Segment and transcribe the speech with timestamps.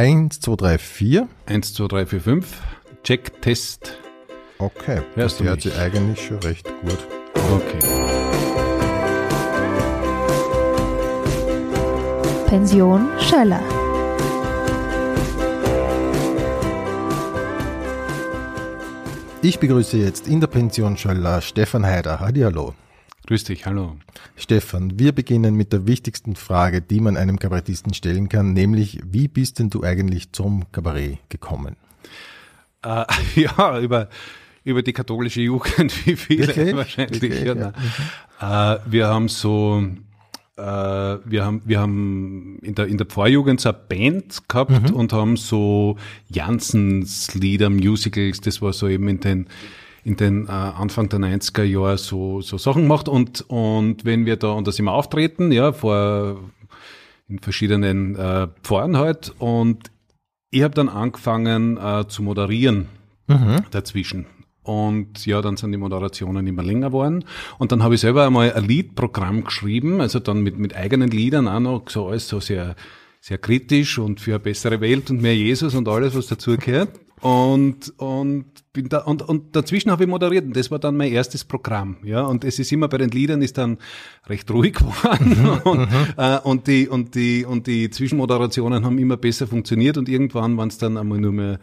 [0.00, 1.28] 1, 2, 3, 4.
[1.44, 2.62] 1, 2, 3, 4, 5.
[3.02, 3.98] Check, Test.
[4.56, 7.06] Okay, Hörst das hört sich eigentlich schon recht gut.
[7.34, 7.78] Okay.
[12.46, 13.60] Pension Schöller.
[19.42, 22.20] Ich begrüße jetzt in der Pension Schöller Stefan Heider.
[22.20, 22.72] Hallo.
[23.30, 23.96] Grüß dich, hallo.
[24.34, 29.28] Stefan, wir beginnen mit der wichtigsten Frage, die man einem Kabarettisten stellen kann, nämlich wie
[29.28, 31.76] bist denn du eigentlich zum Kabarett gekommen?
[32.82, 33.04] Äh,
[33.40, 34.08] ja, über,
[34.64, 36.74] über die katholische Jugend, wie viele Wirklich?
[36.74, 37.22] wahrscheinlich.
[37.22, 37.72] Wirklich, ja, ja.
[38.40, 38.74] na.
[38.74, 39.80] Äh, wir haben so,
[40.56, 45.12] äh, wir haben, wir haben in der, in der Pfarrjugend so eine Band gehabt und
[45.12, 45.96] haben so
[46.28, 49.46] Janssens Lieder, Musicals, das war so eben in den,
[50.04, 54.36] in den äh, Anfang der 90er Jahre so, so Sachen gemacht und, und wenn wir
[54.36, 56.38] da, sind wir auftreten, ja, vor,
[57.28, 59.90] in verschiedenen äh, Pfarren halt und
[60.50, 62.88] ich habe dann angefangen äh, zu moderieren
[63.70, 64.26] dazwischen.
[64.62, 67.24] Und ja, dann sind die Moderationen immer länger geworden.
[67.58, 71.48] Und dann habe ich selber einmal ein Liedprogramm geschrieben, also dann mit, mit eigenen Liedern
[71.48, 72.76] auch noch, so alles so sehr,
[73.20, 77.00] sehr kritisch und für eine bessere Welt und mehr Jesus und alles, was dazugehört.
[77.20, 81.12] Und, und bin da, und, und dazwischen habe ich moderiert und das war dann mein
[81.12, 82.22] erstes Programm, ja.
[82.22, 83.78] Und es ist immer bei den Liedern ist dann
[84.26, 89.46] recht ruhig geworden und, äh, und die, und die, und die Zwischenmoderationen haben immer besser
[89.46, 91.58] funktioniert und irgendwann waren es dann einmal nur mehr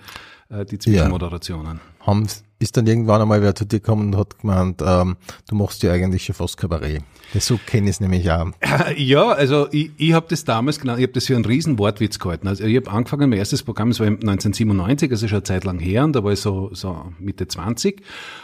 [0.49, 1.79] äh, die Zwischenmoderationen.
[2.01, 2.27] Haben,
[2.59, 5.91] ist dann irgendwann einmal wer zu dir gekommen und hat gemeint, ähm, du machst ja
[5.91, 7.03] eigentlich schon fast Kabarett.
[7.33, 8.47] Das so kenne ich es nämlich auch.
[8.97, 12.19] Ja, also ich, ich habe das damals genannt, ich habe das für einen riesen Wortwitz
[12.19, 12.47] gehalten.
[12.47, 15.79] Also ich habe angefangen, mein erstes Programm, das war 1997, also schon eine Zeit lang
[15.79, 18.01] her, und da war ich so, so Mitte 20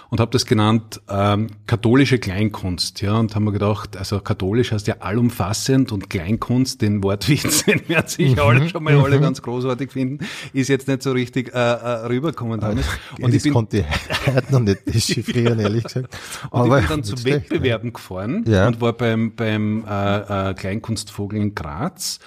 [0.10, 3.02] und habe das genannt ähm, katholische Kleinkunst.
[3.02, 7.88] Ja, und haben mir gedacht, also katholisch heißt ja allumfassend und Kleinkunst, den Wortwitz, den
[7.90, 11.58] werden sicher alle schon mal alle ganz großartig finden, ist jetzt nicht so richtig äh,
[11.58, 12.86] äh, rübergekommen damals.
[13.20, 13.86] Und das konnte ich
[14.28, 16.18] heute noch nicht dechiffrieren, ehrlich gesagt.
[16.52, 18.68] Und ich bin dann zu schlecht, Wettbewerben gefahren Ja.
[18.68, 22.20] und war beim, beim äh, äh, Kleinkunstvogel in Graz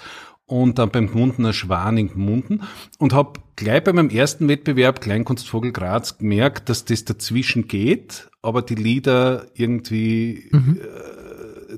[0.45, 2.63] und dann beim Gmundener Schwan in Gmunden
[2.99, 8.61] und habe gleich bei meinem ersten Wettbewerb Kleinkunstvogel Graz gemerkt, dass das dazwischen geht, aber
[8.61, 10.79] die Lieder irgendwie Mhm.
[10.81, 11.77] äh,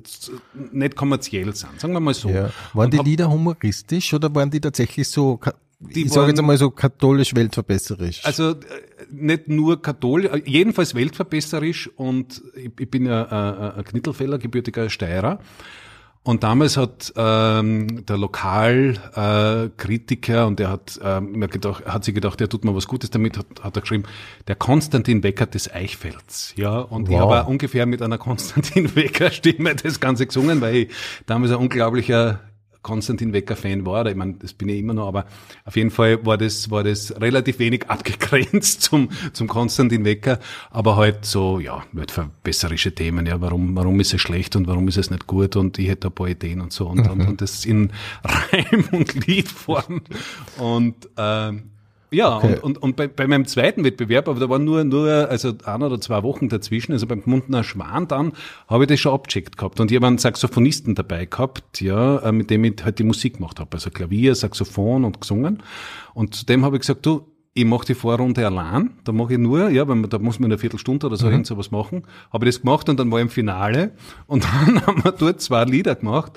[0.72, 2.30] nicht kommerziell sind, sagen wir mal so.
[2.30, 2.52] Ja.
[2.74, 5.40] Waren Und die hab- Lieder humoristisch oder waren die tatsächlich so,
[5.82, 8.26] Die ich sage jetzt einmal so katholisch weltverbesserisch?
[8.26, 8.56] Also äh,
[9.10, 14.90] nicht nur katholisch, äh, jedenfalls weltverbesserisch und ich, ich bin ja äh, ein Knittelfeller, gebürtiger
[14.90, 15.40] Steirer.
[16.22, 22.42] Und damals hat ähm, der Lokalkritiker äh, und der hat ähm, gedacht, hat sich gedacht,
[22.42, 24.04] der tut mir was Gutes damit, hat, hat er geschrieben,
[24.48, 26.54] der Konstantin Wecker des Eichfelds.
[26.58, 27.22] Ja, und ich Wow.
[27.22, 30.90] habe auch ungefähr mit einer Konstantin Wecker Stimme das Ganze gesungen, weil ich
[31.26, 32.42] damals ein unglaublicher
[32.82, 34.12] Konstantin Wecker-Fan war, oder?
[34.12, 35.26] Ich meine, das bin ich immer noch, aber
[35.66, 40.40] auf jeden Fall war das, war das relativ wenig abgegrenzt zum, zum Konstantin Wecker,
[40.72, 44.98] aber halt so, ja, weltverbesserische Themen, ja, warum, warum ist es schlecht und warum ist
[44.98, 45.56] es nicht gut?
[45.56, 46.88] Und ich hätte ein paar Ideen und so.
[46.88, 47.92] Und, und, und das in
[48.24, 50.02] Reim- und Liedform.
[50.58, 51.64] Und, ähm,
[52.12, 52.54] ja, Okay.
[52.54, 55.84] und, und, und bei, bei meinem zweiten Wettbewerb, aber da waren nur, nur also ein
[55.84, 58.34] oder zwei Wochen dazwischen, also beim Gmundener Schwan dann,
[58.68, 59.80] habe ich das schon abgecheckt gehabt.
[59.80, 63.38] Und ich habe einen Saxophonisten dabei gehabt, ja, äh, mit dem ich halt die Musik
[63.38, 63.70] gemacht habe.
[63.74, 65.62] Also Klavier, Saxophon und gesungen.
[66.14, 69.40] Und zu dem habe ich gesagt, du, ich mache die Vorrunde allein, da mache ich
[69.40, 72.04] nur, ja, weil man, da muss man eine Viertelstunde oder so irgend sowas machen.
[72.32, 73.92] Habe ich das gemacht und dann war ich im Finale
[74.28, 76.34] und dann haben wir dort zwei Lieder gemacht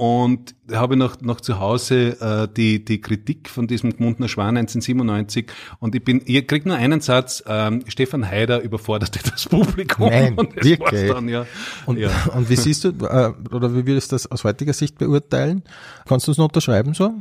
[0.00, 4.28] und da habe ich noch, noch zu Hause äh, die, die Kritik von diesem Gmundner
[4.28, 9.44] Schwan 1997 und ich bin, ihr kriegt nur einen Satz, ähm, Stefan Haider überforderte das
[9.44, 10.08] Publikum.
[10.08, 11.12] Nein, und das wirklich?
[11.12, 11.44] dann, ja.
[11.84, 12.08] Und, ja.
[12.34, 15.64] und wie siehst du, äh, oder wie würdest du das aus heutiger Sicht beurteilen?
[16.08, 17.12] Kannst du es noch unterschreiben so?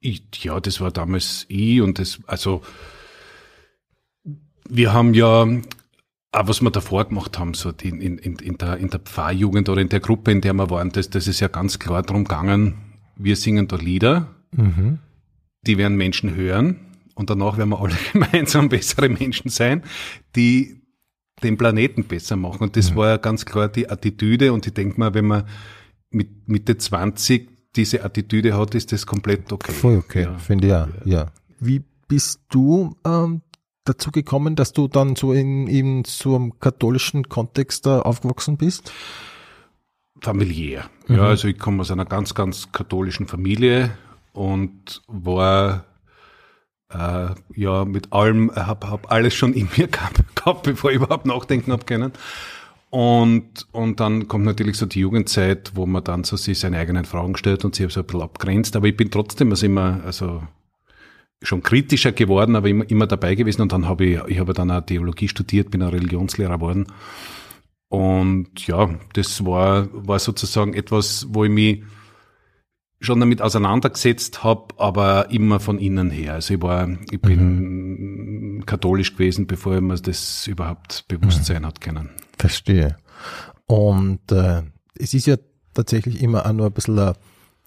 [0.00, 2.60] Ich, ja, das war damals ich und das, also
[4.68, 5.46] wir haben ja,
[6.32, 9.68] auch was wir davor gemacht haben, so die, in, in, in, der, in der Pfarrjugend
[9.68, 12.24] oder in der Gruppe, in der wir waren, das, das ist ja ganz klar darum
[12.24, 12.74] gegangen,
[13.16, 14.34] wir singen da Lieder,
[15.66, 16.76] die werden Menschen hören
[17.14, 19.82] und danach werden wir alle gemeinsam bessere Menschen sein,
[20.36, 20.80] die
[21.42, 22.64] den Planeten besser machen.
[22.64, 25.44] Und das war ja ganz klar die Attitüde und ich denke mal, wenn man
[26.10, 29.72] mit Mitte 20 diese Attitüde hat, ist das komplett okay.
[29.72, 30.38] Voll okay, Ja.
[30.38, 31.26] finde ich ja, ja.
[31.60, 33.42] Wie bist du ähm,
[33.88, 38.92] dazu gekommen, dass du dann so in, in so einem katholischen Kontext da aufgewachsen bist?
[40.20, 40.90] familiär.
[41.08, 43.90] Ja, also ich komme aus einer ganz, ganz katholischen Familie
[44.32, 45.84] und war
[46.92, 51.72] äh, ja mit allem, habe hab alles schon in mir gehabt, bevor ich überhaupt nachdenken
[51.72, 52.12] hab können.
[52.90, 57.04] Und, und dann kommt natürlich so die Jugendzeit, wo man dann so sich seine eigenen
[57.04, 58.76] Fragen stellt und sich so ein bisschen abgrenzt.
[58.76, 60.42] Aber ich bin trotzdem also immer, also
[61.42, 63.62] schon kritischer geworden, aber immer, immer dabei gewesen.
[63.62, 66.86] Und dann habe ich, ich habe dann auch Theologie studiert, bin ein Religionslehrer geworden.
[67.88, 71.84] Und ja, das war, war sozusagen etwas, wo ich mich
[73.00, 76.34] schon damit auseinandergesetzt habe, aber immer von innen her.
[76.34, 78.66] Also ich war, ich bin mhm.
[78.66, 82.10] katholisch gewesen, bevor ich mir das überhaupt bewusst sein hat können.
[82.36, 82.96] Verstehe.
[83.66, 84.62] Und äh,
[84.98, 85.36] es ist ja
[85.74, 87.14] tatsächlich immer auch nur ein bisschen ein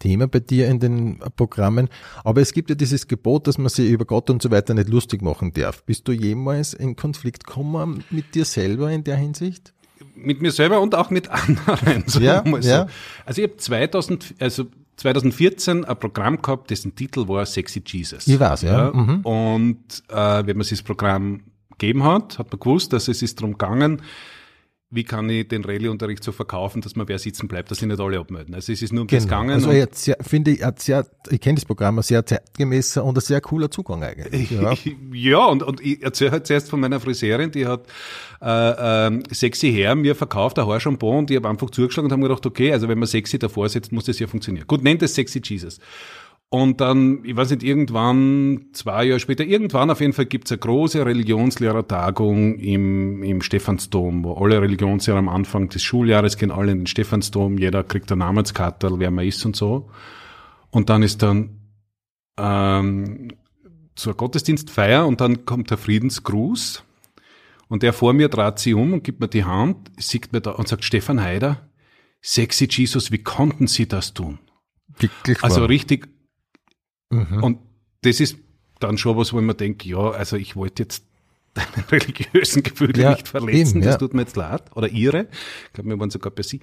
[0.02, 1.88] Thema bei dir in den Programmen.
[2.24, 4.88] Aber es gibt ja dieses Gebot, dass man sich über Gott und so weiter nicht
[4.88, 5.84] lustig machen darf.
[5.84, 9.72] Bist du jemals in Konflikt gekommen mit dir selber in der Hinsicht?
[10.16, 12.04] Mit mir selber und auch mit anderen.
[12.20, 12.68] Ja, so.
[12.68, 12.88] ja.
[13.24, 14.66] Also ich habe 2000, also
[14.96, 18.26] 2014 ein Programm gehabt, dessen Titel war Sexy Jesus.
[18.26, 18.86] Ich weiß, ja.
[18.86, 18.92] ja.
[18.92, 19.20] Mhm.
[19.20, 23.40] Und äh, wenn man sich das Programm gegeben hat, hat man gewusst, dass es ist
[23.40, 24.02] darum gegangen,
[24.94, 27.98] wie kann ich den Rallye-Unterricht so verkaufen, dass man wer sitzen bleibt, dass sich nicht
[27.98, 28.54] alle abmelden.
[28.54, 29.18] Also es ist nur um genau.
[29.18, 29.50] das gegangen.
[29.50, 33.22] Also ich sehr, finde ich, sehr, ich kenne das Programm, ein sehr zeitgemäßer und ein
[33.22, 34.50] sehr cooler Zugang eigentlich.
[34.50, 34.74] Ja,
[35.14, 37.86] ja und, und ich erzähle halt zuerst von meiner Friseurin, die hat
[38.42, 42.22] äh, äh, sexy Hair mir verkauft, ein Haarshampoo und ich habe einfach zugeschlagen und habe
[42.22, 44.66] gedacht, okay, also wenn man sexy davor setzt, muss das ja funktionieren.
[44.66, 45.80] Gut, nennt es Sexy Jesus.
[46.52, 50.58] Und dann, ich weiß nicht, irgendwann, zwei Jahre später, irgendwann auf jeden Fall gibt's eine
[50.58, 56.80] große Religionslehrertagung im, im Stephansdom, wo alle Religionslehrer am Anfang des Schuljahres gehen alle in
[56.80, 59.88] den Stephansdom, jeder kriegt eine Namenskarte, wer man ist und so.
[60.68, 61.58] Und dann ist dann
[62.36, 63.28] ähm,
[63.94, 66.84] zur Gottesdienstfeier und dann kommt der Friedensgruß
[67.68, 70.50] und der vor mir dreht sich um und gibt mir die Hand, sieht mir da
[70.50, 71.70] und sagt, Stefan Heider,
[72.20, 74.38] sexy Jesus, wie konnten Sie das tun?
[74.98, 76.12] Wirklich also richtig
[77.12, 77.42] Mhm.
[77.42, 77.58] Und
[78.02, 78.38] das ist
[78.80, 81.04] dann schon was, wo ich mir denke, ja, also ich wollte jetzt
[81.54, 84.62] deine religiösen Gefühle ja, nicht verletzen, eben, das tut mir jetzt leid.
[84.74, 85.28] Oder ihre.
[85.66, 86.60] Ich glaube, wir waren sogar bei sie.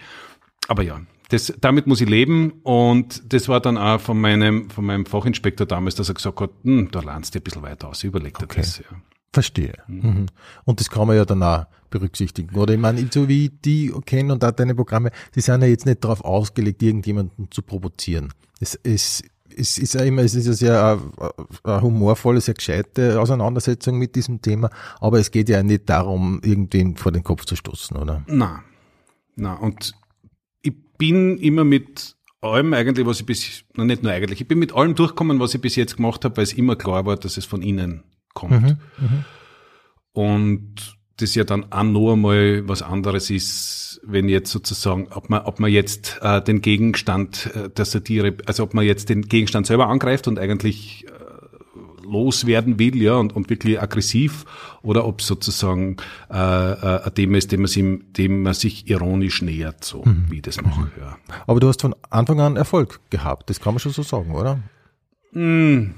[0.67, 4.85] Aber ja, das, damit muss ich leben und das war dann auch von meinem, von
[4.85, 8.03] meinem Fachinspektor damals, dass er gesagt hat, hm, da lernst du ein bisschen weiter aus,
[8.03, 8.61] überleg dir okay.
[8.61, 8.79] das.
[8.79, 8.85] Ja.
[9.31, 9.73] Verstehe.
[9.87, 10.01] Mhm.
[10.01, 10.25] mhm.
[10.65, 12.55] Und das kann man ja dann auch berücksichtigen.
[12.55, 15.67] Oder ich meine, so wie ich die kenne und auch deine Programme, die sind ja
[15.67, 18.33] jetzt nicht darauf ausgelegt, irgendjemanden zu provozieren.
[18.59, 19.23] Es, es
[19.55, 24.15] es ist ja immer, es ist ja sehr eine, eine humorvolle, sehr gescheite Auseinandersetzung mit
[24.15, 24.69] diesem Thema,
[24.99, 28.23] aber es geht ja nicht darum, irgendwen vor den Kopf zu stoßen, oder?
[28.27, 28.63] Na,
[29.35, 29.93] na und
[30.61, 34.59] ich bin immer mit allem eigentlich, was ich bis, na nicht nur eigentlich, ich bin
[34.59, 37.37] mit allem durchgekommen, was ich bis jetzt gemacht habe, weil es immer klar war, dass
[37.37, 38.03] es von innen
[38.33, 38.61] kommt.
[38.61, 39.25] Mhm, mhm.
[40.13, 45.41] und das ja dann auch noch einmal was anderes ist, wenn jetzt sozusagen, ob man,
[45.41, 49.67] ob man jetzt äh, den Gegenstand äh, der Satire, also ob man jetzt den Gegenstand
[49.67, 54.45] selber angreift und eigentlich äh, loswerden will, ja, und, und wirklich aggressiv,
[54.81, 55.97] oder ob sozusagen
[56.29, 60.25] äh, äh, ein Thema ist, dem man, sich, dem man sich ironisch nähert, so mhm.
[60.29, 60.81] wie ich das mache.
[60.81, 60.91] Mhm.
[60.99, 61.17] Ja.
[61.47, 64.59] Aber du hast von Anfang an Erfolg gehabt, das kann man schon so sagen, oder?
[65.31, 65.93] Mm,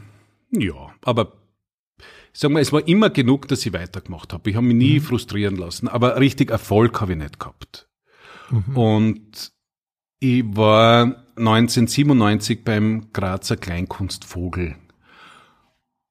[0.51, 1.33] ja, aber
[2.33, 4.49] sagen wir, es war immer genug, dass ich weitergemacht habe.
[4.49, 5.03] Ich habe mich nie mhm.
[5.03, 7.87] frustrieren lassen, aber richtig Erfolg habe ich nicht gehabt.
[8.51, 8.77] Mhm.
[8.77, 9.51] Und
[10.19, 14.75] ich war 1997 beim Grazer Kleinkunstvogel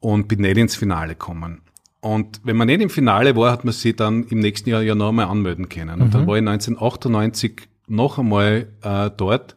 [0.01, 1.63] und bin nicht ins Finale gekommen.
[2.01, 4.95] Und wenn man nicht im Finale war, hat man sich dann im nächsten Jahr ja
[4.95, 6.01] noch einmal anmelden können.
[6.01, 6.11] Und mhm.
[6.13, 9.57] dann war ich 1998 noch einmal äh, dort.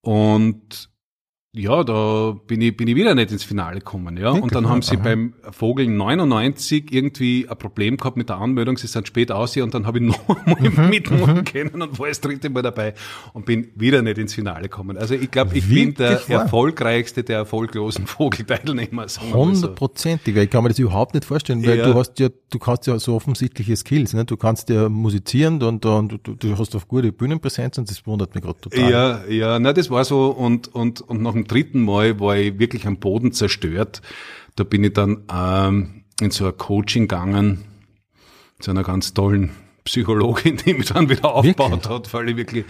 [0.00, 0.89] Und
[1.52, 4.30] ja, da bin ich, bin ich wieder nicht ins Finale gekommen, ja.
[4.30, 8.76] Und dann haben sie beim Vogel 99 irgendwie ein Problem gehabt mit der Anmeldung.
[8.76, 12.06] Sie sind spät aus und dann habe ich noch mal mhm, mitmachen können und war
[12.06, 12.94] das dritte Mal dabei
[13.32, 14.96] und bin wieder nicht ins Finale gekommen.
[14.96, 19.06] Also ich glaube, ich bin der erfolgreichste der erfolglosen Vogelteilnehmer.
[19.32, 20.36] Hundertprozentig.
[20.36, 20.40] So.
[20.42, 23.16] Ich kann mir das überhaupt nicht vorstellen, weil du hast ja, du kannst ja so
[23.16, 24.24] offensichtliche Skills, ne?
[24.24, 28.36] Du kannst ja musizieren und, und du, du hast auf gute Bühnenpräsenz und das wundert
[28.36, 28.88] mich gerade total.
[28.88, 32.58] Ja, ja, na, das war so und, und, und nach dem dritten Mal war ich
[32.58, 34.02] wirklich am Boden zerstört.
[34.56, 37.64] Da bin ich dann ähm, in so ein Coaching gegangen,
[38.58, 39.50] zu einer ganz tollen
[39.84, 41.88] Psychologin, die mich dann wieder aufgebaut wirklich?
[41.88, 42.64] hat, weil ich wirklich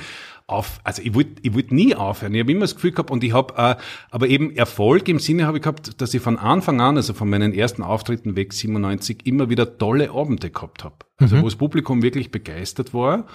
[0.47, 2.35] auf, also ich wollte ich wollt nie aufhören.
[2.35, 3.77] Ich habe immer das Gefühl gehabt und ich habe äh,
[4.11, 7.31] aber eben Erfolg im Sinne habe ich gehabt, dass ich von Anfang an, also von
[7.31, 10.97] meinen ersten Auftritten weg 97, immer wieder tolle Abende gehabt habe.
[11.19, 11.43] Also mhm.
[11.43, 13.27] wo das Publikum wirklich begeistert war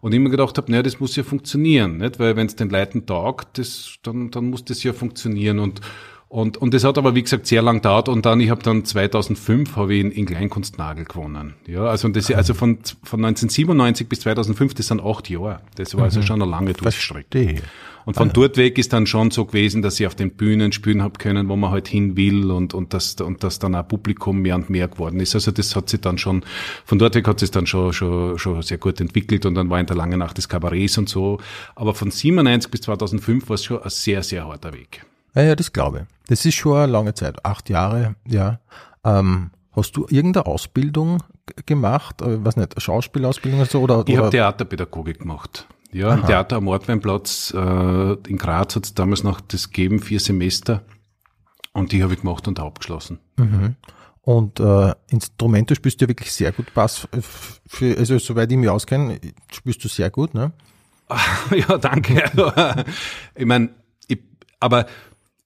[0.00, 2.18] und immer gedacht habe, naja, das muss ja funktionieren, nicht?
[2.18, 5.58] Weil wenn es den Leuten taugt, das, dann, dann muss das ja funktionieren.
[5.58, 5.80] Und,
[6.30, 8.10] und, und das hat aber, wie gesagt, sehr lang gedauert.
[8.10, 11.54] Und dann, ich habe dann 2005 habe ich in, in Kleinkunstnagel gewonnen.
[11.66, 15.60] Ja, also, und das, also von, von 1997 bis 2005, das sind acht Jahre.
[15.76, 16.24] Das war also mhm.
[16.24, 17.62] schon eine lange Durchstrecke.
[18.04, 20.72] Und von ah, dort weg ist dann schon so gewesen, dass ich auf den Bühnen
[20.72, 23.86] spielen habe können, wo man halt hin will und, und, das, und das dann auch
[23.86, 25.34] Publikum mehr und mehr geworden ist.
[25.34, 26.42] Also das hat sich dann schon,
[26.86, 29.78] von dort weg hat sich dann schon, schon, schon sehr gut entwickelt und dann war
[29.80, 31.38] in der langen Nacht des Kabarets und so.
[31.74, 35.04] Aber von 97 bis 2005 war es schon ein sehr, sehr harter Weg.
[35.38, 36.28] Ja, ja, das glaube ich.
[36.28, 38.58] Das ist schon eine lange Zeit, acht Jahre, ja.
[39.04, 41.22] Ähm, hast du irgendeine Ausbildung
[41.66, 42.20] gemacht?
[42.22, 43.80] Äh, was nicht, Schauspielausbildung oder so?
[43.80, 45.66] Oder, Ich habe Theaterpädagogik gemacht.
[45.92, 50.20] Ja, im Theater am Ortweinplatz äh, in Graz hat es damals noch das gegeben, vier
[50.20, 50.82] Semester.
[51.72, 53.18] Und die habe ich gemacht und abgeschlossen.
[54.22, 57.08] Und äh, Instrumente spielst du ja wirklich sehr gut Bass.
[57.12, 59.18] f- Für, also soweit ich mich auskenne,
[59.50, 60.52] spielst du sehr gut, ne?
[61.56, 62.24] ja, danke.
[63.34, 63.70] ich meine,
[64.08, 64.18] ich,
[64.60, 64.84] aber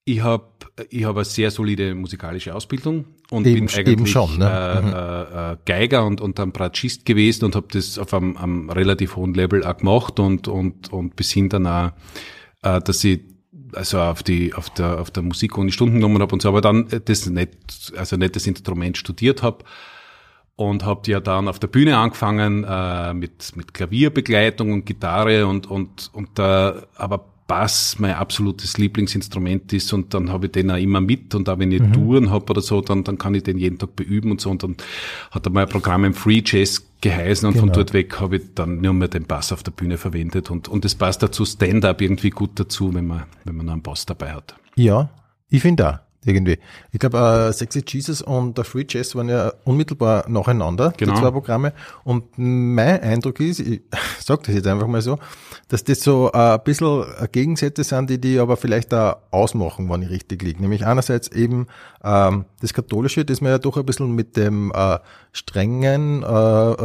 [0.04, 0.44] ich habe
[0.90, 4.47] ich hab eine sehr solide musikalische Ausbildung und Eben- bin eigentlich schon, ne?
[4.47, 8.71] äh, äh, äh, Geiger und, und dann Bratschist gewesen und habe das auf einem, einem
[8.71, 11.92] relativ hohen Level auch gemacht und, und, und bis hin dann auch,
[12.62, 13.21] äh, dass ich
[13.75, 16.88] also auf die auf der auf der Musikuni Stunden genommen habe und so, aber dann
[16.90, 19.64] äh, das nicht also nicht das Instrument studiert habe
[20.56, 25.71] und habe ja dann auf der Bühne angefangen äh, mit mit Klavierbegleitung und Gitarre und
[25.71, 30.76] und und da aber Bass mein absolutes Lieblingsinstrument ist und dann habe ich den auch
[30.78, 33.59] immer mit und auch wenn ich Touren habe oder so, dann dann kann ich den
[33.59, 34.76] jeden Tag beüben und so und dann
[35.30, 37.75] hat er mal ein Programm im Free Jazz geheißen und von Genau.
[37.75, 40.87] dort weg habe ich dann nur mehr den Bass auf der Bühne verwendet und und
[40.87, 44.32] es passt dazu Stand-up irgendwie gut dazu, wenn man wenn man noch einen Bass dabei
[44.32, 44.54] hat.
[44.75, 45.11] Ja,
[45.50, 46.12] ich finde auch.
[46.25, 46.59] Irgendwie.
[46.93, 51.14] Ich glaube, äh, Sexy Jesus und der Free Jazz waren ja unmittelbar nacheinander, Genau.
[51.14, 51.73] die zwei Programme.
[52.05, 53.81] Und mein Eindruck ist, ich
[54.21, 55.19] sage das jetzt einfach mal so,
[55.69, 60.02] dass das so äh, ein bisschen Gegensätze sind, die die aber vielleicht da ausmachen, wenn
[60.02, 60.61] ich richtig liege.
[60.61, 61.67] Nämlich einerseits eben
[62.05, 64.99] ähm, das Katholische, das man ja doch ein bisschen mit dem äh,
[65.33, 66.76] strengen, äh,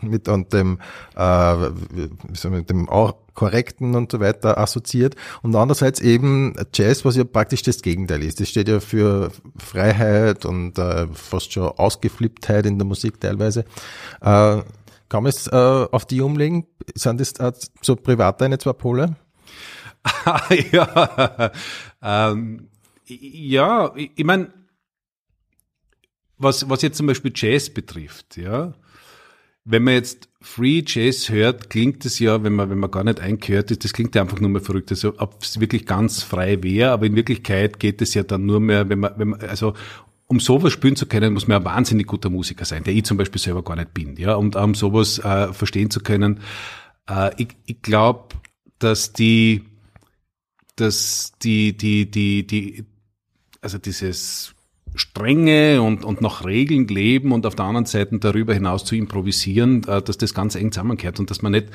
[0.06, 0.78] mit und dem,
[1.16, 6.54] äh, wie soll man, mit dem auch korrekten und so weiter assoziiert und andererseits eben
[6.74, 8.38] Jazz, was ja praktisch das Gegenteil ist.
[8.38, 13.60] Das steht ja für Freiheit und äh, fast schon Ausgeflipptheit in der Musik teilweise.
[14.20, 14.60] Äh,
[15.08, 16.66] kann man es äh, auf die umlegen?
[16.94, 19.16] Sind das äh, so privat deine zwei Pole?
[20.72, 21.50] ja,
[22.02, 22.68] ähm,
[23.06, 24.52] ja, ich, ich meine,
[26.36, 28.74] was, was jetzt zum Beispiel Jazz betrifft, ja,
[29.64, 33.20] wenn man jetzt Free Jazz hört, klingt es ja, wenn man, wenn man gar nicht
[33.20, 36.62] eingehört ist, das klingt ja einfach nur mehr verrückt, also ob es wirklich ganz frei
[36.62, 39.74] wäre, aber in Wirklichkeit geht es ja dann nur mehr, wenn man, wenn man, also
[40.26, 43.18] um sowas spielen zu können, muss man ein wahnsinnig guter Musiker sein, der ich zum
[43.18, 46.40] Beispiel selber gar nicht bin, ja, und um sowas äh, verstehen zu können.
[47.08, 48.36] Äh, ich ich glaube,
[48.78, 49.64] dass die,
[50.76, 52.84] dass die, die, die, die,
[53.60, 54.54] also dieses
[54.94, 59.82] strenge und, und nach Regeln leben und auf der anderen Seite darüber hinaus zu improvisieren,
[59.86, 61.68] äh, dass das ganz eng zusammengehört und dass man nicht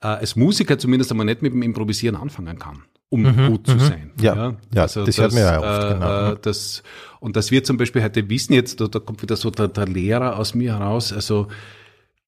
[0.00, 4.12] äh, als Musiker zumindest einmal nicht mit dem Improvisieren anfangen kann, um gut zu sein.
[4.16, 4.34] Mhm, Ja,
[4.74, 6.32] ja, das hört man ja oft, äh, genau.
[6.32, 6.82] äh, das,
[7.20, 9.86] und dass wir zum Beispiel heute wissen jetzt, da, da kommt wieder so der, der
[9.86, 11.48] Lehrer aus mir heraus, also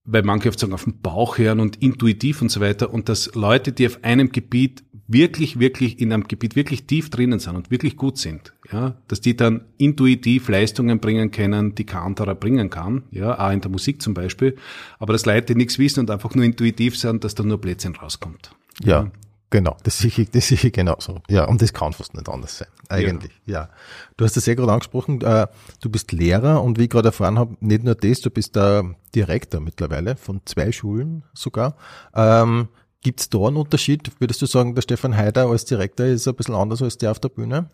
[0.05, 2.93] weil manche oft sagen, auf den Bauch hören und intuitiv und so weiter.
[2.93, 4.83] Und dass Leute, die auf einem Gebiet
[5.13, 9.21] wirklich, wirklich in einem Gebiet wirklich tief drinnen sind und wirklich gut sind, ja, dass
[9.21, 13.71] die dann intuitiv Leistungen bringen können, die kein anderer bringen kann, ja, auch in der
[13.71, 14.57] Musik zum Beispiel.
[14.99, 18.53] Aber dass Leute nichts wissen und einfach nur intuitiv sind, dass da nur Blödsinn rauskommt.
[18.83, 19.11] Ja,
[19.51, 19.77] genau.
[19.83, 21.21] Das sehe ich, das sehe ich genauso.
[21.29, 22.69] Ja, und das kann fast nicht anders sein.
[22.89, 23.69] Eigentlich, ja.
[24.17, 25.21] Du hast das sehr gerade angesprochen.
[25.23, 25.49] Äh,
[25.81, 28.95] du bist Lehrer und wie ich gerade erfahren habe, nicht nur das, du bist der
[29.15, 31.77] Direktor mittlerweile von zwei Schulen sogar.
[32.15, 32.69] Ähm,
[33.03, 34.11] Gibt es da einen Unterschied?
[34.19, 37.21] Würdest du sagen, der Stefan Haider als Direktor ist ein bisschen anders als der auf
[37.21, 37.71] der Bühne?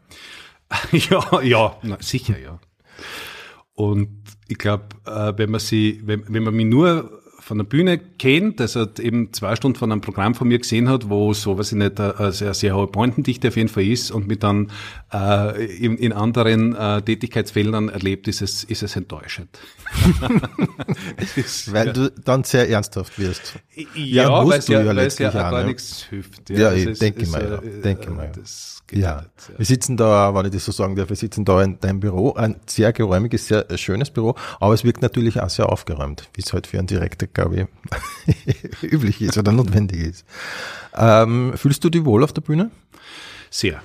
[0.93, 2.59] Ja, ja, na, sicher, ja.
[3.75, 4.09] Und
[4.49, 8.61] ich glaube, äh, wenn man sie, wenn, wenn man mich nur von der Bühne kennt,
[8.61, 11.79] also eben zwei Stunden von einem Programm von mir gesehen hat, wo so, weiß ich
[11.79, 14.73] nicht, eine sehr, sehr hohe Pointendichte auf jeden Fall ist und mit dann
[15.13, 19.61] äh, in, in anderen äh, Tätigkeitsfeldern erlebt, ist es, ist es enttäuschend.
[21.37, 21.93] Ist, Weil ja.
[21.93, 23.55] du dann sehr ernsthaft wirst.
[23.95, 25.67] Ja, musst weil es du ja, ja es ja letztlich auch gar ne?
[25.67, 26.51] nichts hilft.
[26.51, 28.43] Ja, das ich denke mal, ja, äh, denke mal, ja.
[28.87, 29.25] Geht Ja,
[29.57, 32.35] wir sitzen da, wenn ich das so sagen darf, wir sitzen da in deinem Büro,
[32.35, 36.53] ein sehr geräumiges, sehr schönes Büro, aber es wirkt natürlich auch sehr aufgeräumt, wie es
[36.53, 37.69] halt für einen Direktor, glaube
[38.83, 40.25] ich, üblich ist oder notwendig ist.
[40.95, 42.71] Ähm, fühlst du dich wohl auf der Bühne?
[43.51, 43.83] Sehr.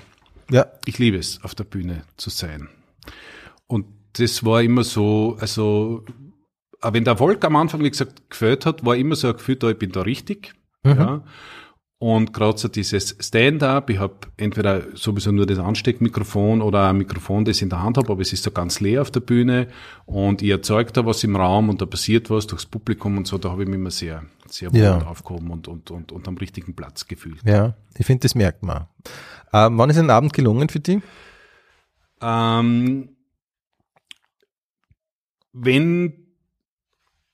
[0.51, 0.67] Ja.
[0.86, 2.70] Ich liebe es, auf der Bühne zu sein.
[3.67, 6.03] Und das war immer so, also,
[6.84, 9.70] wenn der Erfolg am Anfang, wie gesagt, gefällt hat, war immer so ein Gefühl da,
[9.70, 10.53] ich bin da richtig.
[10.86, 11.24] Ja.
[12.01, 17.46] Und gerade so dieses Stand-up, ich habe entweder sowieso nur das Ansteckmikrofon oder ein Mikrofon,
[17.46, 19.67] das ich in der Hand habe, aber es ist so ganz leer auf der Bühne
[20.08, 23.38] und ich erzeuge da was im Raum und da passiert was durchs Publikum und so,
[23.38, 24.98] da habe ich mich immer sehr, sehr wohl Ja.
[25.05, 27.38] aufgehoben und, und, und, und am richtigen Platz gefühlt.
[27.46, 28.88] Ja, ich finde, das merkt man.
[29.53, 31.03] Ähm, wann ist ein Abend gelungen für dich?
[32.20, 33.10] Ähm,
[35.53, 36.13] wenn,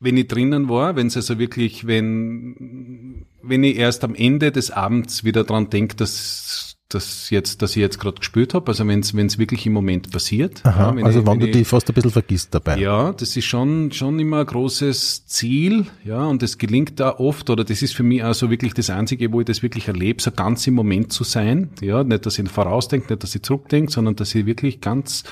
[0.02, 3.07] wenn ich drinnen war, wenn es also wirklich, wenn,
[3.48, 7.82] wenn ich erst am Ende des Abends wieder dran denke, dass das jetzt, das ich
[7.82, 10.66] jetzt gerade gespürt habe, also wenn es wirklich im Moment passiert.
[10.66, 12.78] Aha, ja, also ich, wenn, wenn du ich, die fast ein bisschen vergisst dabei.
[12.78, 17.50] Ja, das ist schon, schon immer ein großes Ziel, ja, und das gelingt da oft,
[17.50, 20.32] oder das ist für mich also wirklich das Einzige, wo ich das wirklich erlebe, so
[20.32, 24.16] ganz im Moment zu sein, ja, nicht, dass ich vorausdenke, nicht, dass ich zurückdenke, sondern
[24.16, 25.24] dass ich wirklich ganz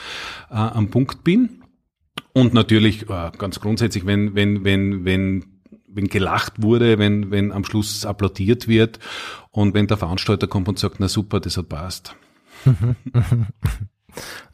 [0.49, 1.61] äh, am Punkt bin.
[2.33, 5.54] Und natürlich, äh, ganz grundsätzlich, wenn, wenn, wenn, wenn
[5.95, 8.99] wenn gelacht wurde, wenn, wenn am Schluss applaudiert wird
[9.51, 12.15] und wenn der Veranstalter kommt und sagt, na super, das hat passt.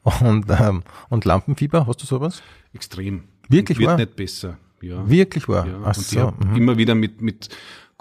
[0.03, 2.41] Und, ähm, und Lampenfieber, hast du sowas?
[2.73, 3.25] Extrem.
[3.49, 3.97] Wirklich Wird wahr?
[3.97, 4.57] nicht besser.
[4.81, 5.07] Ja.
[5.07, 5.67] Wirklich wahr?
[5.67, 6.33] Ja, Ach und so.
[6.39, 6.55] mhm.
[6.55, 7.49] immer wieder mit, mit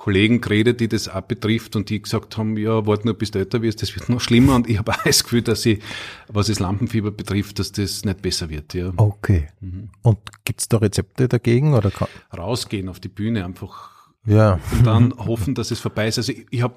[0.01, 3.39] Kollegen geredet, die das auch betrifft und die gesagt haben, ja, warte nur bis du
[3.39, 5.83] älter wirst, das wird noch schlimmer und ich habe auch das Gefühl, dass ich,
[6.27, 8.73] was das Lampenfieber betrifft, dass das nicht besser wird.
[8.73, 8.95] Ja.
[8.97, 9.49] Okay.
[9.61, 9.91] Mhm.
[10.01, 11.75] Und gibt's da Rezepte dagegen?
[11.75, 14.59] Oder kann, Rausgehen auf die Bühne einfach ja.
[14.73, 16.17] und dann hoffen, dass es vorbei ist.
[16.17, 16.77] Also ich, ich habe,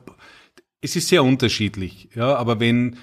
[0.81, 2.97] es ist sehr unterschiedlich, ja, aber wenn,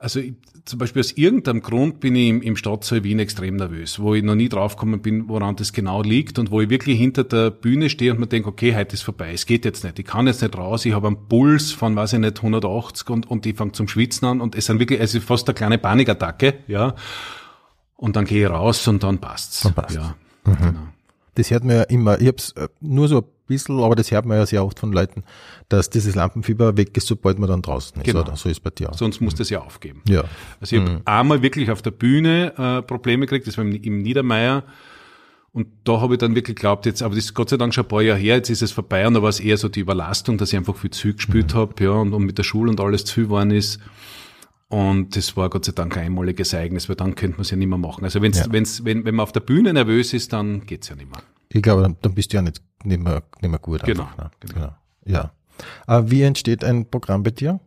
[0.00, 0.32] also ich,
[0.64, 4.22] zum Beispiel aus irgendeinem Grund bin ich im, im Stadtsaal Wien extrem nervös, wo ich
[4.22, 7.90] noch nie draufgekommen bin, woran das genau liegt und wo ich wirklich hinter der Bühne
[7.90, 10.40] stehe und mir denke, okay, heute ist vorbei, es geht jetzt nicht, ich kann jetzt
[10.42, 13.72] nicht raus, ich habe einen Puls von, weiß ich nicht, 180 und, und ich fange
[13.72, 16.94] zum Schwitzen an und es sind wirklich, es ist fast eine kleine Panikattacke, ja,
[17.96, 19.60] und dann gehe ich raus und dann passt's.
[19.60, 19.94] Dann passt's.
[19.96, 20.14] Ja,
[20.46, 20.56] Mhm.
[20.56, 20.88] genau.
[21.34, 24.38] Das hört man ja immer, ich hab's äh, nur so bisschen, aber das hört man
[24.38, 25.24] ja sehr oft von Leuten,
[25.68, 28.20] dass dieses Lampenfieber weg ist, sobald man dann draußen ist, Genau.
[28.20, 28.36] oder?
[28.36, 28.96] So ist bei dir auch.
[28.96, 30.02] Sonst muss das ja aufgeben.
[30.08, 30.24] Ja.
[30.60, 34.02] Also ich habe einmal wirklich auf der Bühne äh, Probleme gekriegt, das war im, im
[34.02, 34.64] Niedermeier.
[35.52, 37.84] Und da habe ich dann wirklich geglaubt, jetzt, aber das ist Gott sei Dank schon
[37.84, 39.80] ein paar Jahre her, jetzt ist es vorbei und da war es eher so die
[39.80, 42.80] Überlastung, dass ich einfach viel viel gespielt habe, ja, und, und mit der Schule und
[42.80, 43.80] alles zu viel geworden ist.
[44.68, 47.56] Und das war Gott sei Dank ein einmaliges Ereignis, weil dann könnte man es ja
[47.56, 48.04] nicht mehr machen.
[48.04, 48.46] Also wenn's, Ja.
[48.50, 51.20] wenn's, wenn, wenn man auf der Bühne nervös ist, dann geht's ja nicht mehr.
[51.52, 53.82] Ich glaube, dann- bist du ja nicht, nicht, mehr, nicht mehr gut.
[53.84, 54.30] Genau, Einfach, ne?
[54.40, 54.54] genau.
[55.04, 55.30] genau.
[55.86, 55.98] Ja.
[55.98, 57.60] Äh, wie entsteht ein Programm bei dir?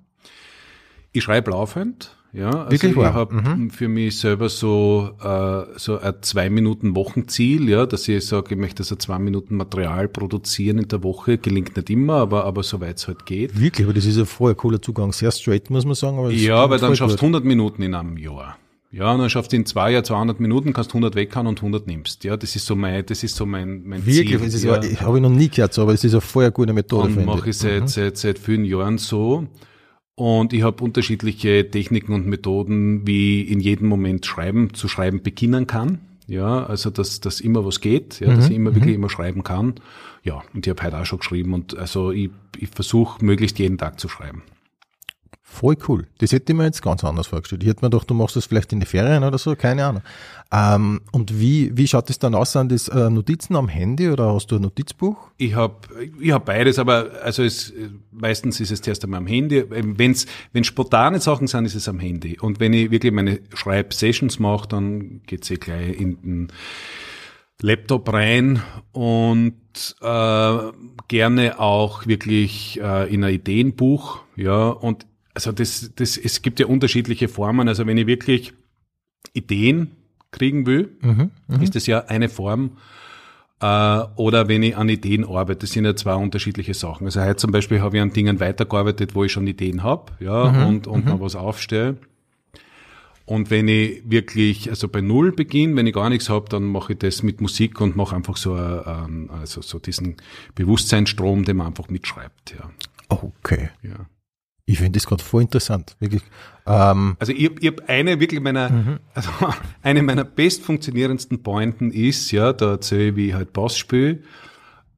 [1.11, 2.49] Ich schreibe laufend, ja.
[2.49, 3.13] Also Wirklich ich wahr?
[3.13, 8.55] habe für mich selber so, äh, so ein zwei Minuten Wochenziel, ja, dass ich sage,
[8.55, 11.38] ich möchte so zwei Minuten Material produzieren in der Woche.
[11.38, 13.60] Gelingt nicht immer, aber, aber soweit es halt geht.
[13.60, 15.12] Wirklich, aber das ist ein voll cooler Zugang.
[15.12, 16.17] Sehr straight, muss man sagen.
[16.17, 17.36] Aber Ja, weil dann schaffst du gut.
[17.36, 18.58] 100 Minuten in einem Jahr.
[18.93, 21.88] Ja, und dann schaffst du in zwei Jahren 200 Minuten, kannst 100 weghauen und 100
[21.88, 22.23] nimmst.
[22.23, 24.38] Ja, das ist so mein, das ist so mein, mein Wirklich, Ziel.
[24.38, 24.84] das ist, ja.
[24.84, 25.01] ja.
[25.01, 27.08] habe ich noch nie gehört, so, aber es ist eine voll gute Methode.
[27.08, 29.47] Und mache ich seit, seit, seit vielen Jahren so.
[30.13, 35.23] Und ich habe unterschiedliche Techniken und Methoden, wie ich in jedem Moment schreiben, zu schreiben
[35.23, 36.01] beginnen kann.
[36.27, 39.73] Ja, also dass, dass immer was geht, ja, dass ich immer wirklich immer schreiben kann.
[40.23, 42.29] Ja, und ich habe heute auch schon geschrieben und also ich,
[42.60, 44.43] ich versuche möglichst jeden Tag zu schreiben.
[45.53, 46.07] Voll cool.
[46.17, 47.61] Das hätte ich mir jetzt ganz anders vorgestellt.
[47.61, 50.01] Ich hätte mir gedacht, du machst das vielleicht in die Ferien oder so, keine Ahnung.
[50.51, 52.53] Ähm, und wie, wie schaut es dann aus?
[52.53, 55.15] Sind das äh, Notizen am Handy oder hast du ein Notizbuch?
[55.37, 55.75] Ich habe
[56.19, 57.71] ich hab beides, aber also es,
[58.09, 59.63] meistens ist es zuerst einmal am Handy.
[59.69, 62.39] Wenn's, wenn spontane Sachen sind, ist es am Handy.
[62.39, 66.47] Und wenn ich wirklich meine Schreibsessions mache, dann geht's eh gleich in den
[67.61, 69.53] Laptop rein und
[70.01, 70.57] äh,
[71.07, 74.19] gerne auch wirklich äh, in ein Ideenbuch.
[74.35, 77.67] Ja, und also das, das, es gibt ja unterschiedliche Formen.
[77.67, 78.54] Also wenn ich wirklich
[79.34, 79.91] Ideen
[80.32, 80.98] kriegen will,
[81.62, 82.78] ist das ja eine Form.
[83.63, 87.06] Äh, oder wenn ich an Ideen arbeite, das sind ja zwei unterschiedliche Sachen.
[87.06, 90.65] Also heute zum Beispiel habe ich an Dingen weitergearbeitet, wo ich schon Ideen habe, ja,
[90.65, 91.98] und, und noch was aufstelle.
[93.26, 96.91] Und wenn ich wirklich, also bei Null beginne, wenn ich gar nichts habe, dann mache
[96.91, 100.17] ich das mit Musik und mache einfach so, ein, also so diesen
[100.56, 102.56] Bewusstseinsstrom, den man einfach mitschreibt.
[102.60, 102.69] Ja.
[103.08, 103.69] Okay.
[103.82, 104.08] ja.
[104.65, 105.95] Ich finde das gerade voll interessant.
[105.99, 106.21] Wirklich.
[106.65, 109.30] Ähm, Also ich, ich habe eine wirklich meiner, also
[109.82, 114.19] eine meiner best funktionierendsten Pointen ist, ja, da erzähle ich, wie ich halt Bass spiele,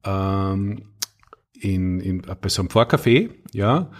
[0.04, 0.82] ähm,
[1.58, 3.90] in, in, bei so einem Vorcafé, ja,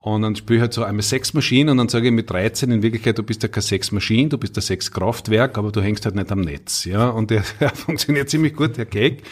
[0.00, 2.82] und dann spiele ich halt so einmal Sexmaschine und dann sage ich mit 13 in
[2.82, 6.32] Wirklichkeit, du bist ja keine Sexmaschine, du bist ein Sexkraftwerk, aber du hängst halt nicht
[6.32, 9.22] am Netz, ja, und der, der funktioniert ziemlich gut, der Gag.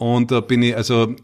[0.00, 1.14] Und da bin ich, also, äh,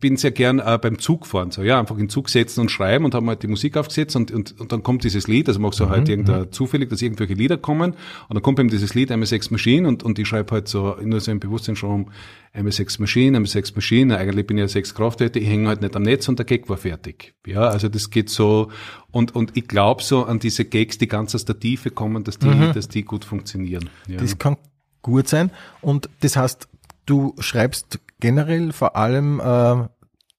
[0.00, 3.04] bin sehr gern äh, beim Zugfahren, so, ja, einfach in den Zug setzen und schreiben
[3.04, 5.78] und haben halt die Musik aufgesetzt und, und, und dann kommt dieses Lied, also machst
[5.78, 9.26] du halt irgendein zufällig, dass irgendwelche Lieder kommen und dann kommt eben dieses Lied einmal
[9.26, 12.10] Sex Machine und, und ich schreibe halt so, nur so im Bewusstsein schon
[12.54, 15.82] einmal Sex Machine, einmal Sex Machine, eigentlich bin ich ja Sex Kraftwerke, ich hänge halt
[15.82, 17.34] nicht am Netz und der Gag war fertig.
[17.46, 18.70] Ja, also das geht so,
[19.10, 22.38] und, und ich glaube so an diese Gags, die ganz aus der Tiefe kommen, dass
[22.38, 23.90] die, dass die gut funktionieren.
[24.06, 24.16] Ja.
[24.16, 24.56] Das kann
[25.02, 25.50] gut sein.
[25.82, 26.68] Und das heißt,
[27.08, 29.88] du schreibst generell vor allem äh,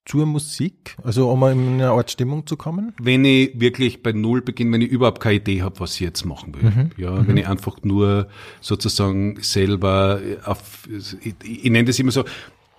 [0.04, 2.94] zur Musik, also um in eine Art Stimmung zu kommen.
[3.00, 6.24] wenn ich wirklich bei Null beginne, wenn ich überhaupt keine Idee habe, was ich jetzt
[6.24, 6.90] machen will.
[6.96, 8.28] Ja, wenn ich einfach nur
[8.60, 10.88] sozusagen selber auf,
[11.22, 12.24] ich, ich nenne das immer so,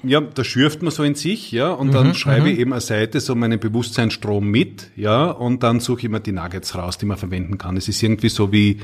[0.04, 3.20] ja, da schürft man so in sich, ja, und dann schreibe ich eben eine Seite
[3.20, 7.18] so meinen Bewusstseinsstrom mit, ja, und dann suche ich mir die Nuggets raus, die man
[7.18, 7.78] verwenden kann.
[7.78, 8.80] Es ist irgendwie so wie,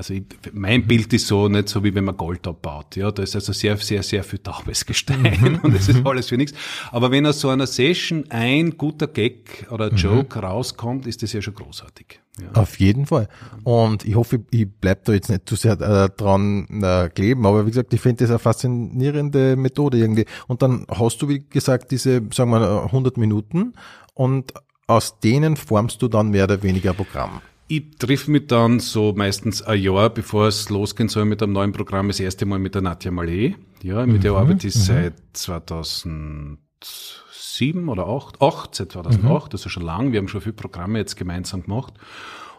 [0.00, 2.96] also ich, mein Bild ist so nicht so wie wenn man Gold abbaut.
[2.96, 6.38] Ja, da ist also sehr, sehr, sehr viel taubes Gestein und es ist alles für
[6.38, 6.56] nichts.
[6.90, 11.42] Aber wenn aus so einer Session ein guter Gag oder Joke rauskommt, ist das ja
[11.42, 12.18] schon großartig.
[12.40, 12.62] Ja.
[12.62, 13.28] Auf jeden Fall.
[13.62, 17.66] Und ich hoffe, ich bleib da jetzt nicht zu sehr äh, dran äh, kleben, aber
[17.66, 20.24] wie gesagt, ich finde das eine faszinierende Methode irgendwie.
[20.46, 23.74] Und dann hast du, wie gesagt, diese, sagen wir, 100 Minuten
[24.14, 24.54] und
[24.86, 27.42] aus denen formst du dann mehr oder weniger ein Programm.
[27.72, 31.70] Ich triff mich dann so meistens ein Jahr, bevor es losgehen soll mit einem neuen
[31.70, 33.54] Programm, das erste Mal mit der Nadja Malé.
[33.80, 39.84] Ja, mit der arbeite ich seit 2007 oder 8, 8 seit 2008, das ist schon
[39.84, 40.10] lang.
[40.10, 41.94] Wir haben schon viele Programme jetzt gemeinsam gemacht.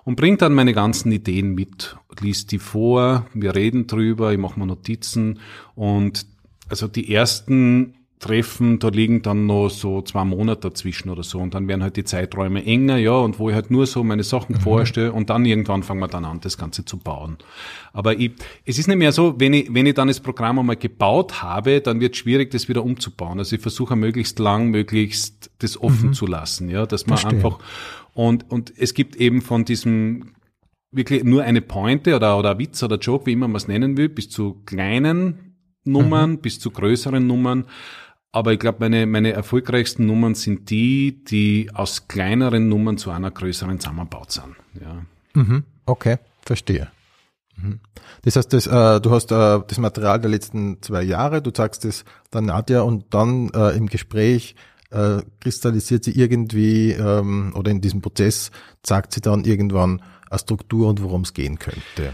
[0.06, 4.58] Und bringe dann meine ganzen Ideen mit, liest die vor, wir reden drüber, ich mache
[4.58, 5.40] mir Notizen
[5.76, 6.26] und
[6.70, 11.56] also die ersten Treffen, da liegen dann noch so zwei Monate dazwischen oder so und
[11.56, 14.56] dann werden halt die Zeiträume enger, ja, und wo ich halt nur so meine Sachen
[14.62, 17.38] vorstelle und dann irgendwann fangen wir dann an, das Ganze zu bauen.
[17.94, 20.76] Aber ich, es ist nicht mehr so, wenn ich, wenn ich dann das Programm einmal
[20.76, 23.40] gebaut habe, dann wird es schwierig, das wieder umzubauen.
[23.40, 27.38] Also ich versuche möglichst lang, möglichst das offen zu lassen, ja, dass man Verstehe.
[27.38, 27.58] einfach,
[28.14, 30.34] und, und es gibt eben von diesem
[30.92, 34.10] wirklich nur eine Pointe oder, oder Witz oder Joke, wie immer man es nennen will,
[34.10, 37.66] bis zu kleinen Nummern, bis zu größeren Nummern.
[38.32, 43.30] Aber ich glaube, meine, meine erfolgreichsten Nummern sind die, die aus kleineren Nummern zu einer
[43.30, 44.56] größeren zusammengebaut sind.
[44.80, 45.06] Ja.
[45.34, 45.64] Mhm.
[45.86, 46.90] Okay, verstehe.
[47.58, 47.80] Mhm.
[48.24, 51.84] Das heißt, das, äh, du hast äh, das Material der letzten zwei Jahre, du sagst
[51.84, 54.56] es dann Nadja und dann äh, im Gespräch
[54.92, 58.52] äh, kristallisiert sie irgendwie ähm, oder in diesem Prozess
[58.86, 62.14] sagt sie dann irgendwann eine Struktur und worum es gehen könnte.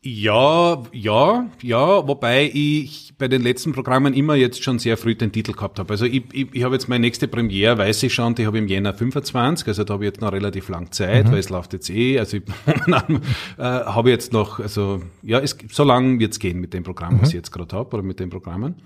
[0.00, 5.32] Ja, ja, ja, wobei ich bei den letzten Programmen immer jetzt schon sehr früh den
[5.32, 5.90] Titel gehabt habe.
[5.90, 8.62] Also ich, ich, ich habe jetzt meine nächste Premiere, weiß ich schon, die habe ich
[8.62, 11.72] im Jänner 25, also da habe ich jetzt noch relativ lang Zeit, weil es läuft
[11.72, 12.44] jetzt eh, also ich,
[12.86, 17.30] äh, habe jetzt noch, also ja, es, so lang wird's gehen mit dem Programm, was
[17.30, 18.76] ich jetzt gerade habe, oder mit den Programmen.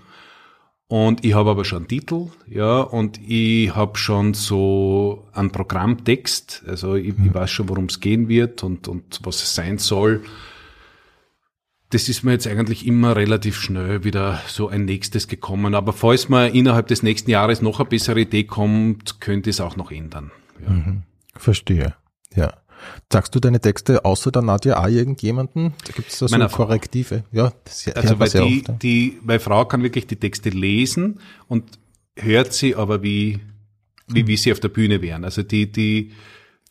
[0.87, 6.63] Und ich habe aber schon einen Titel, ja, und ich habe schon so einen Programmtext,
[6.67, 10.23] also ich, ich weiß schon, worum es gehen wird und, und was es sein soll
[11.93, 15.75] das ist mir jetzt eigentlich immer relativ schnell wieder so ein nächstes gekommen.
[15.75, 19.75] Aber falls mir innerhalb des nächsten Jahres noch eine bessere Idee kommt, könnte es auch
[19.75, 20.31] noch ändern.
[20.65, 20.95] Ja.
[21.35, 21.95] Verstehe.
[22.35, 22.53] Ja.
[23.11, 25.73] Sagst du deine Texte außer der Nadja auch irgendjemanden?
[25.95, 26.65] Gibt es da so Meiner Frau.
[26.65, 27.23] Korrektive?
[27.31, 28.73] Ja, das Also hört man weil die, oft, ja.
[28.73, 31.77] die, meine Frau kann wirklich die Texte lesen und
[32.17, 33.39] hört sie aber wie,
[34.07, 35.23] wie, wie sie auf der Bühne wären.
[35.23, 36.11] Also die, die,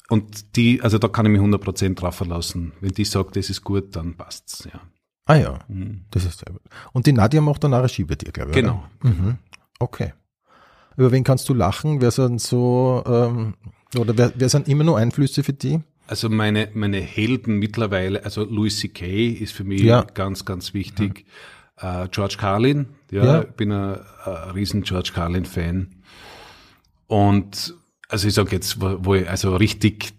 [0.09, 2.73] und die, also da kann ich mich 100% drauf verlassen.
[2.81, 4.81] Wenn die sagt, das ist gut, dann passt's, ja.
[5.27, 5.59] Ah ja,
[6.11, 6.63] das ist sehr gut.
[6.93, 8.57] Und die Nadja macht dann auch Regie bei dir, glaube ich.
[8.57, 8.85] Genau.
[9.03, 9.39] Mhm.
[9.79, 10.13] Okay.
[10.97, 12.01] Über wen kannst du lachen?
[12.01, 13.55] Wer sind so, ähm,
[13.97, 15.81] oder wer, wer sind immer nur Einflüsse für die?
[16.09, 19.29] Also meine, meine Helden mittlerweile, also Louis C.K.
[19.29, 20.03] ist für mich Ja.
[20.03, 21.25] ganz, ganz wichtig.
[21.79, 23.43] Äh, George Carlin, ja, Ja.
[23.43, 25.95] ich bin ein, ein riesen George Carlin-Fan.
[27.07, 27.75] Und
[28.09, 30.13] also ich sage jetzt, wo, wo ich also richtig,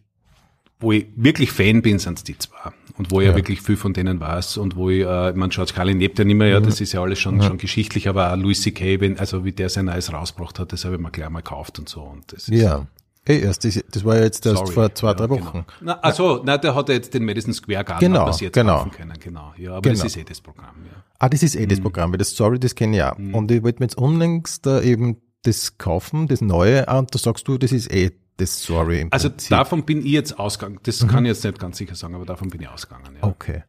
[0.84, 2.72] wo ich wirklich Fan bin, sind die zwei.
[2.98, 3.32] Und wo ich ja.
[3.32, 3.38] Ja.
[3.38, 6.36] wirklich viel von denen weiß und wo ich, äh, meine, George Carlin lebt ja nicht
[6.36, 9.44] mehr, ja, das ist ja alles schon, schon geschichtlich, aber auch Louis C.K., wenn, also
[9.46, 12.02] wie der sein Neues rausgebracht hat, das habe ich mir gleich mal gekauft und so.
[12.02, 12.86] Und das ist, Ja.
[13.26, 14.74] Hey, erst, das, das war ja jetzt erst Sorry.
[14.74, 15.46] vor zwei, Ja, drei genau.
[15.46, 15.66] Wochen.
[15.80, 18.78] Na, also, na, der hat ja jetzt den Madison Square Garden, Genau, man jetzt genau.
[18.80, 19.54] kaufen können, genau.
[19.58, 20.06] Ja, aber das Genau.
[20.08, 21.04] ist eh das Programm, ja.
[21.20, 21.70] Ah, das ist eh Mhm.
[21.70, 23.18] das Programm, weil das Story, das kenne ich auch.
[23.18, 27.18] Und ich wollte mir jetzt unlängst da eben das kaufen, das Neue, ah, und da
[27.18, 29.50] sagst du, das ist eh das im Also Prinzip.
[29.50, 30.80] davon bin ich jetzt ausgegangen.
[30.84, 33.28] Das kann ich jetzt nicht ganz sicher sagen, aber davon bin ich ausgegangen, ja.
[33.28, 33.64] Okay.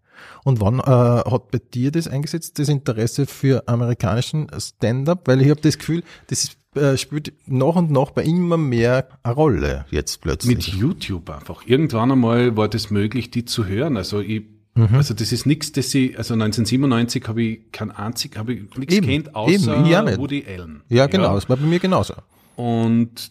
[0.44, 5.26] Und wann äh, hat bei dir das eingesetzt, das Interesse für amerikanischen Stand-up?
[5.26, 9.08] Weil ich habe das Gefühl, das ist, äh, spielt nach und nach bei immer mehr
[9.22, 10.56] eine Rolle jetzt plötzlich.
[10.56, 11.66] Mit YouTube einfach.
[11.66, 13.96] Irgendwann einmal war das möglich, die zu hören.
[13.96, 14.44] Also ich,
[14.76, 14.88] Mhm.
[14.96, 19.00] also das ist nichts, das ich, also 1997 habe ich kein einzig, habe ich nichts
[19.02, 20.18] kennt, außer eben.
[20.18, 20.82] Woody Allen.
[20.88, 22.14] ja, genau, das war bei mir genauso.
[22.56, 23.30] Und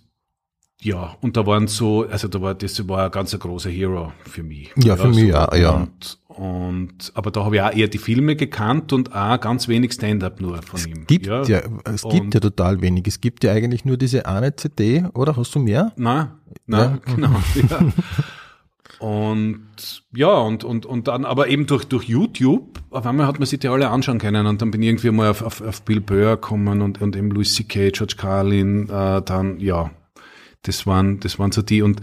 [0.83, 4.43] ja, und da waren so, also da war, das war ein ganz großer Hero für
[4.43, 4.71] mich.
[4.83, 5.71] Ja, für mich auch, ja.
[5.71, 9.93] Und, und, aber da habe ich auch eher die Filme gekannt und auch ganz wenig
[9.93, 11.05] Stand-up nur von ihm.
[11.07, 11.41] Gibt ja,
[11.85, 13.07] es Und- gibt ja total wenig.
[13.07, 15.35] Es gibt ja eigentlich nur diese eine CD, oder?
[15.37, 15.93] Hast du mehr?
[15.95, 16.31] Nein,
[16.65, 17.13] nein, Ja.
[17.15, 17.29] genau.
[17.69, 17.79] Ja.
[18.99, 23.45] Und ja, und, und, und dann, aber eben durch, durch YouTube, auf einmal hat man
[23.45, 25.99] sich die alle anschauen können und dann bin ich irgendwie mal auf, auf, auf Bill
[25.99, 29.91] Burr gekommen und, und eben Louis C.K., George Carlin, äh, dann, ja,
[30.63, 32.01] das waren, das waren so die und,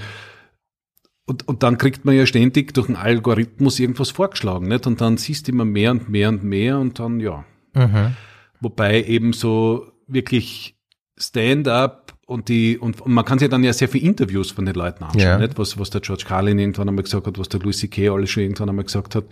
[1.26, 4.86] und, und dann kriegt man ja ständig durch den Algorithmus irgendwas vorgeschlagen, nicht?
[4.86, 7.44] Und dann siehst du immer mehr und mehr und mehr und dann, ja.
[7.74, 8.16] Mhm.
[8.60, 10.76] Wobei eben so, wirklich
[11.16, 14.74] Stand-up und die, und, und man kann sich dann ja sehr viele Interviews von den
[14.74, 15.38] Leuten anschauen, Ja.
[15.38, 15.58] nicht?
[15.58, 18.08] Was, was der George Carlin irgendwann einmal gesagt hat, was der Louis C.K.
[18.08, 19.24] alles schon irgendwann einmal gesagt hat.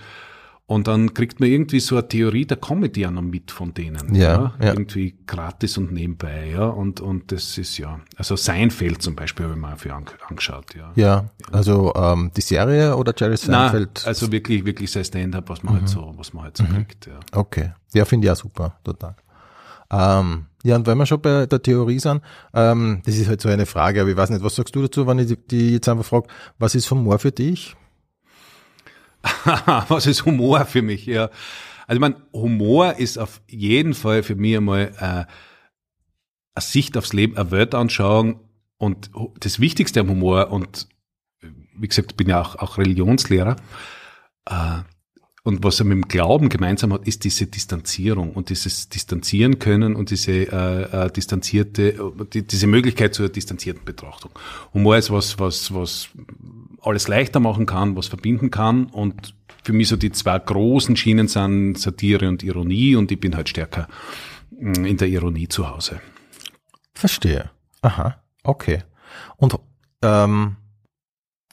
[0.71, 4.15] Und dann kriegt man irgendwie so eine Theorie der Comedy auch noch mit von denen.
[4.15, 4.73] Ja, ja.
[4.75, 6.67] Irgendwie gratis und nebenbei, ja.
[6.67, 10.75] Und, und das ist ja, also Seinfeld zum Beispiel habe ich mir für ange angeschaut,
[10.77, 10.93] ja.
[10.95, 14.07] Ja, also ähm, die Serie oder Jerry Seinfeld?
[14.07, 15.79] also wirklich, wirklich sein Stand-up, was man Mhm.
[15.79, 17.19] halt so, was man halt so kriegt, ja.
[17.33, 19.17] Okay, ja, finde ich auch super, total.
[19.91, 22.21] Ähm, ja, und wenn wir schon bei der Theorie sind,
[22.53, 25.07] ähm, das ist halt so eine Frage, aber ich weiß nicht, was sagst du dazu,
[25.07, 26.27] wenn ich die, die jetzt einfach frage,
[26.59, 27.75] was ist Humor für dich?
[29.89, 31.07] was ist Humor für mich?
[31.07, 31.31] Ja.
[31.87, 35.27] Also meine, Humor ist auf jeden Fall für mich einmal äh, eine
[36.59, 38.41] Sicht aufs Leben, eine Weltanschauung
[38.77, 40.89] und das Wichtigste am Humor und
[41.77, 43.57] wie gesagt, bin ja auch, auch Religionslehrer
[44.47, 44.79] äh,
[45.49, 49.97] und was er mit dem Glauben gemeinsam hat, ist diese Distanzierung und dieses Distanzieren können
[49.97, 54.31] und diese äh, äh, distanzierte, die, diese Möglichkeit zur distanzierten Betrachtung.
[54.75, 56.11] Humor ist was, was, was
[56.83, 61.29] alles leichter machen kann, was verbinden kann und für mich so die zwei großen Schienen
[61.29, 63.89] sind Satire und Ironie und ich bin halt stärker
[64.51, 66.01] mh, in der Ironie zu Hause.
[66.95, 67.51] Verstehe.
[67.83, 68.83] Aha, okay.
[69.37, 69.59] Und
[70.03, 70.57] ähm,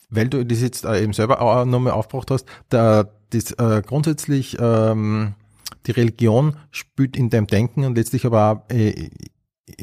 [0.08, 4.56] weil du das jetzt äh, eben selber auch nochmal aufgebracht hast, da, das äh, grundsätzlich
[4.60, 5.34] ähm,
[5.86, 9.10] die Religion spielt in deinem Denken und letztlich aber auch äh,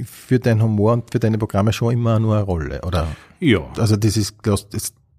[0.05, 3.07] für deinen Humor und für deine Programme schon immer nur eine Rolle, oder?
[3.39, 3.61] Ja.
[3.77, 4.69] Also das ist, das,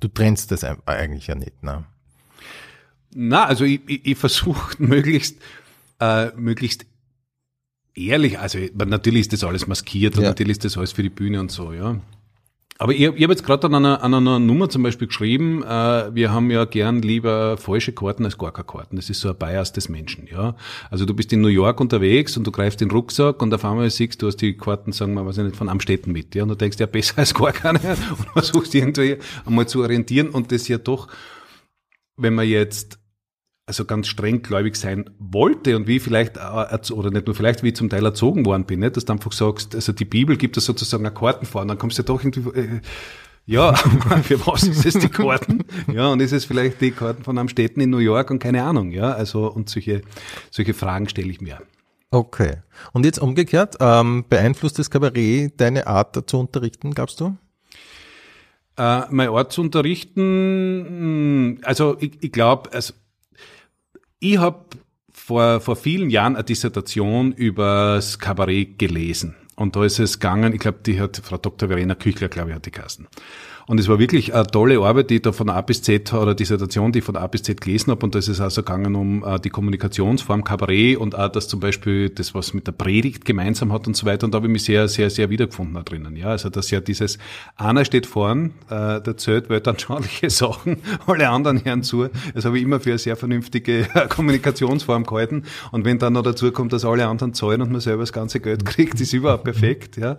[0.05, 1.85] du trennst das eigentlich ja nicht, ne?
[3.15, 5.39] Na, also ich, ich, ich versuche möglichst,
[6.01, 6.85] äh, möglichst
[7.95, 10.29] ehrlich, also ich- natürlich ist das alles maskiert und Ja.
[10.31, 12.01] natürlich ist das alles für die Bühne und so, ja.
[12.79, 16.13] Aber ich, ich habe jetzt gerade an einer, an einer Nummer zum Beispiel geschrieben, äh,
[16.13, 18.97] wir haben ja gern lieber falsche Karten als gar keine Karten.
[18.97, 20.57] Das ist so ein Bias des Menschen, ja.
[20.91, 23.89] Also du bist in New York unterwegs und du greifst den Rucksack und auf einmal
[23.91, 26.43] siehst du, hast die Karten, sagen wir, weiß ich nicht, von Amstetten mit, ja.
[26.43, 27.79] Und du denkst, ja, besser als gar keine
[28.19, 31.07] und versuchst irgendwie einmal zu orientieren und das ja doch,
[32.17, 32.99] wenn man jetzt
[33.67, 37.63] also ganz streng gläubig sein wollte und wie ich vielleicht, äh, oder nicht nur vielleicht,
[37.63, 38.97] wie ich zum Teil erzogen worden bin, nicht?
[38.97, 42.03] dass du einfach sagst, also die Bibel gibt es sozusagen eine Kartenform, dann kommst du
[42.03, 42.81] doch irgendwie, äh,
[43.47, 43.75] ja,
[44.23, 45.65] für was ist es die Karten?
[45.93, 48.63] Ja, und ist es vielleicht die Karten von einem Städten in New York und keine
[48.63, 50.03] Ahnung, ja, also und solche,
[50.51, 51.59] solche Fragen stelle ich mir.
[52.11, 52.59] Okay.
[52.93, 57.37] Und jetzt umgekehrt, ähm, beeinflusst das Kabarett deine Art zu unterrichten, glaubst du?
[58.77, 62.95] Äh, mein Ort zu unterrichten, mh, also ich, ich glaube, also
[64.25, 64.65] ich habe
[65.13, 69.37] vor, vor vielen Jahren eine Dissertation übers Kabarett gelesen.
[69.55, 71.69] Und da ist es gegangen, ich glaube, die hat Frau Dr.
[71.69, 73.07] Verena Küchler, glaube ich, hat die Kassen.
[73.67, 76.35] Und es war wirklich eine tolle Arbeit, die ich da von A bis Z oder
[76.35, 78.05] Dissertation, die ich von A bis Z gelesen habe.
[78.05, 81.61] Und da ist es also gegangen um äh, die Kommunikationsform Kabarett und auch das zum
[81.61, 84.27] Beispiel das, was mit der Predigt gemeinsam hat und so weiter.
[84.27, 86.17] Und da habe ich mich sehr, sehr, sehr wiedergefunden da drinnen.
[86.17, 87.19] Ja, also dass ja dieses,
[87.57, 92.09] einer steht vorn, äh, der zählt weltanschauliche Sachen, alle anderen hören zu.
[92.35, 95.45] Das habe ich immer für eine sehr vernünftige äh, Kommunikationsform gehalten.
[95.73, 98.41] Und wenn dann noch dazu kommt, dass alle anderen zahlen und man selber das ganze
[98.41, 99.97] Geld kriegt, ist überhaupt perfekt.
[99.97, 100.19] Ja.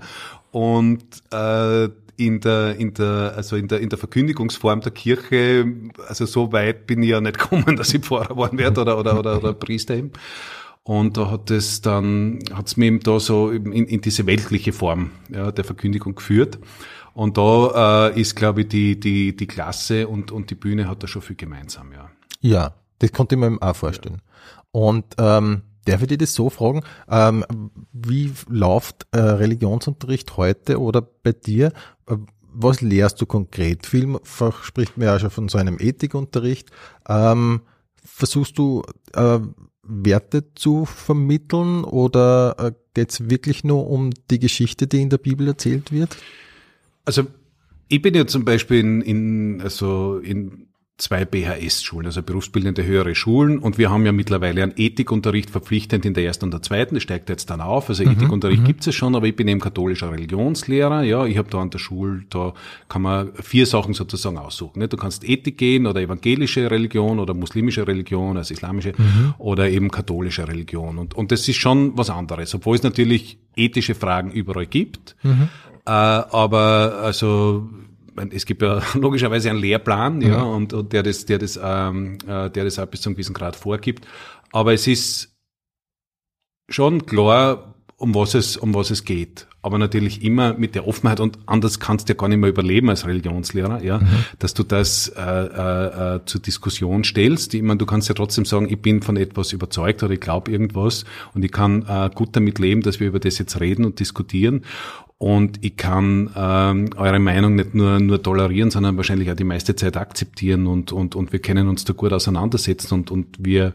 [0.55, 5.65] Und äh, in der, in der, also in der, in der Verkündigungsform der Kirche,
[6.07, 9.19] also so weit bin ich ja nicht gekommen, dass ich Pfarrer geworden werde oder, oder,
[9.19, 10.13] oder, oder Priester eben.
[10.83, 14.71] Und da hat es dann, hat es mir eben da so in, in diese weltliche
[14.71, 16.57] Form ja, der Verkündigung geführt.
[17.13, 21.03] Und da äh, ist, glaube ich, die, die, die Klasse und, und die Bühne hat
[21.03, 22.09] da schon viel gemeinsam, ja.
[22.39, 24.21] Ja, das konnte ich mir auch vorstellen.
[24.71, 27.45] Und ähm, darf ich dir das so fragen, ähm,
[27.93, 31.71] wie läuft äh, Religionsunterricht heute oder bei dir?
[32.07, 32.17] Äh,
[32.53, 33.85] Was lehrst du konkret?
[33.85, 36.71] Vielfach spricht man ja schon von so einem Ethikunterricht.
[37.07, 37.61] Ähm,
[38.03, 39.39] versuchst du äh,
[39.83, 45.17] Werte zu vermitteln oder äh, geht es wirklich nur um die Geschichte, die in der
[45.17, 46.17] Bibel erzählt wird?
[47.03, 47.27] Also
[47.87, 50.67] ich bin ja zum Beispiel in, in also in
[50.97, 53.59] zwei BHS-Schulen, also berufsbildende höhere Schulen.
[53.59, 56.95] Und wir haben ja mittlerweile einen Ethikunterricht verpflichtend in der ersten und der zweiten.
[56.95, 57.89] Das steigt jetzt dann auf.
[57.89, 61.03] Also Ethikunterricht gibt es schon, aber ich bin eben katholischer Religionslehrer.
[61.03, 62.53] Ja, ich habe da an der Schule, da
[62.87, 64.79] kann man vier Sachen sozusagen aussuchen.
[64.79, 64.87] Ne?
[64.87, 68.93] Du kannst Ethik gehen oder evangelische Religion oder muslimische Religion, also islamische
[69.37, 70.97] oder eben katholische Religion.
[70.97, 75.17] Und, und das ist schon was anderes, obwohl es natürlich ethische Fragen überall gibt.
[75.85, 77.69] Äh, aber also
[78.31, 82.49] es gibt ja logischerweise einen Lehrplan, ja, und, und der das, der das, ähm, äh,
[82.49, 84.05] der das auch bis zu einem gewissen Grad vorgibt.
[84.51, 85.35] Aber es ist
[86.69, 89.47] schon klar, um was es, um was es geht.
[89.61, 92.89] Aber natürlich immer mit der Offenheit und anders kannst du ja gar nicht mehr überleben
[92.89, 94.07] als Religionslehrer, ja, mhm.
[94.37, 97.53] dass du das äh, äh, äh, zur Diskussion stellst.
[97.53, 100.51] Ich meine, du kannst ja trotzdem sagen, ich bin von etwas überzeugt oder ich glaube
[100.51, 103.99] irgendwas und ich kann äh, gut damit leben, dass wir über das jetzt reden und
[103.99, 104.65] diskutieren.
[105.17, 109.75] Und ich kann ähm, eure Meinung nicht nur, nur tolerieren, sondern wahrscheinlich auch die meiste
[109.75, 113.73] Zeit akzeptieren und, und, und wir können uns da gut auseinandersetzen und, und wir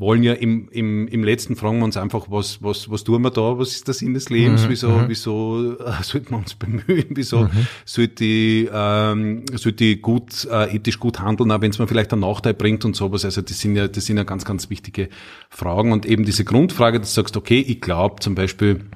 [0.00, 3.30] wollen ja im, im, im letzten fragen wir uns einfach, was, was, was tun wir
[3.30, 5.04] da, was ist der Sinn des Lebens, mhm, wieso, mhm.
[5.08, 7.66] wieso äh, sollten wir uns bemühen, wieso mhm.
[7.84, 12.12] sollte ich, ähm, sollte ich gut, äh, ethisch gut handeln, auch wenn es mir vielleicht
[12.12, 13.24] einen Nachteil bringt und sowas.
[13.24, 15.10] Also das sind ja, das sind ja ganz, ganz wichtige
[15.50, 15.92] Fragen.
[15.92, 18.86] Und eben diese Grundfrage, dass du sagst, okay, ich glaube zum Beispiel,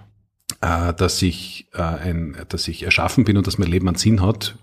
[0.64, 4.22] äh, dass ich äh, ein, dass ich erschaffen bin und dass mein Leben einen Sinn
[4.22, 4.57] hat,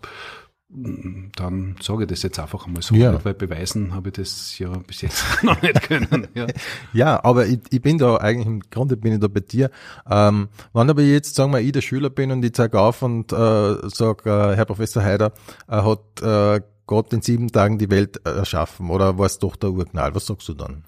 [0.73, 3.23] dann sage ich das jetzt einfach einmal so, ja.
[3.25, 6.29] weil beweisen habe ich das ja bis jetzt noch nicht können.
[6.33, 6.47] Ja,
[6.93, 9.69] ja aber ich, ich bin da eigentlich, im Grunde bin ich da bei dir.
[10.09, 13.33] Ähm, wenn aber jetzt, sagen wir, ich der Schüler bin und ich zeige auf und
[13.33, 15.33] äh, sage, äh, Herr Professor Heider
[15.67, 19.71] äh, hat äh, Gott in sieben Tagen die Welt erschaffen oder war es doch der
[19.71, 20.15] Urknall?
[20.15, 20.85] Was sagst du dann?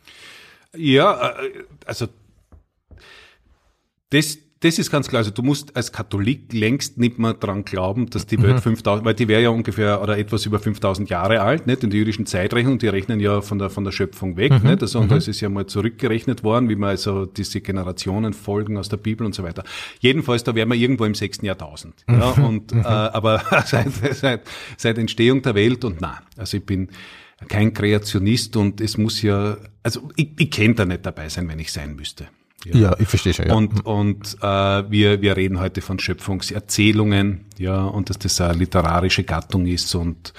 [0.76, 2.08] Ja, äh, also
[4.14, 5.20] das, das ist ganz klar.
[5.20, 8.62] Also du musst als Katholik längst nicht mehr dran glauben, dass die Welt mhm.
[8.62, 11.84] 5000, weil die wäre ja ungefähr oder etwas über 5000 Jahre alt, nicht?
[11.84, 14.70] In der jüdischen Zeitrechnung, die rechnen ja von der, von der Schöpfung weg, mhm.
[14.70, 14.82] nicht?
[14.82, 15.16] Also, und mhm.
[15.16, 19.26] das ist ja mal zurückgerechnet worden, wie man also diese Generationen folgen aus der Bibel
[19.26, 19.64] und so weiter.
[20.00, 22.34] Jedenfalls, da wären wir irgendwo im sechsten Jahrtausend, ja?
[22.38, 22.46] Mhm.
[22.46, 22.82] Und, mhm.
[22.82, 24.42] äh, aber seit, seit,
[24.78, 26.88] seit Entstehung der Welt und na, also ich bin,
[27.50, 31.60] kein Kreationist und es muss ja, also ich, ich kenne da nicht dabei sein, wenn
[31.60, 32.28] ich sein müsste.
[32.66, 33.48] Ja, ja ich verstehe schon.
[33.48, 33.54] Ja.
[33.54, 34.48] Und, und äh,
[34.92, 40.34] wir, wir reden heute von Schöpfungserzählungen, ja, und dass das eine literarische Gattung ist und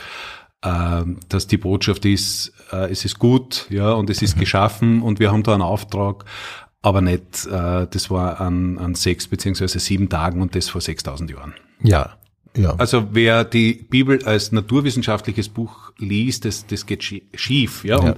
[0.62, 4.40] äh, dass die Botschaft ist, äh, es ist gut, ja, und es ist mhm.
[4.40, 6.24] geschaffen und wir haben da einen Auftrag,
[6.82, 11.30] aber nicht, äh, das war an, an sechs beziehungsweise sieben Tagen und das vor 6000
[11.30, 11.54] Jahren.
[11.82, 12.16] Ja,
[12.56, 12.74] ja.
[12.76, 17.84] Also wer die Bibel als naturwissenschaftliches Buch liest, das, das geht schief.
[17.84, 17.98] Ja?
[17.98, 18.10] ja.
[18.10, 18.16] Und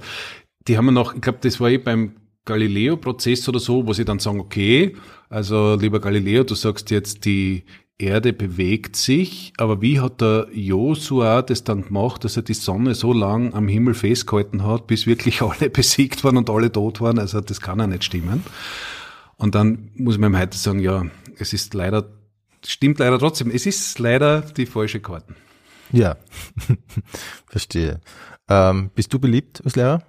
[0.67, 2.15] die haben wir noch, ich glaube, das war eh beim
[2.47, 4.95] Galileo-Prozess oder so, wo sie dann sagen, okay,
[5.29, 7.63] also lieber Galileo, du sagst jetzt, die
[7.99, 12.93] Erde bewegt sich, aber wie hat der Josua das dann gemacht, dass er die Sonne
[12.93, 17.19] so lang am Himmel festgehalten hat, bis wirklich alle besiegt waren und alle tot waren?
[17.19, 18.43] Also das kann ja nicht stimmen.
[19.37, 21.05] Und dann muss man ihm heute sagen, ja,
[21.37, 22.07] es ist leider,
[22.65, 25.35] stimmt leider trotzdem, es ist leider die falsche Karten.
[25.91, 26.17] Ja,
[27.47, 28.01] verstehe.
[28.49, 30.03] Ähm, bist du beliebt als Lehrer?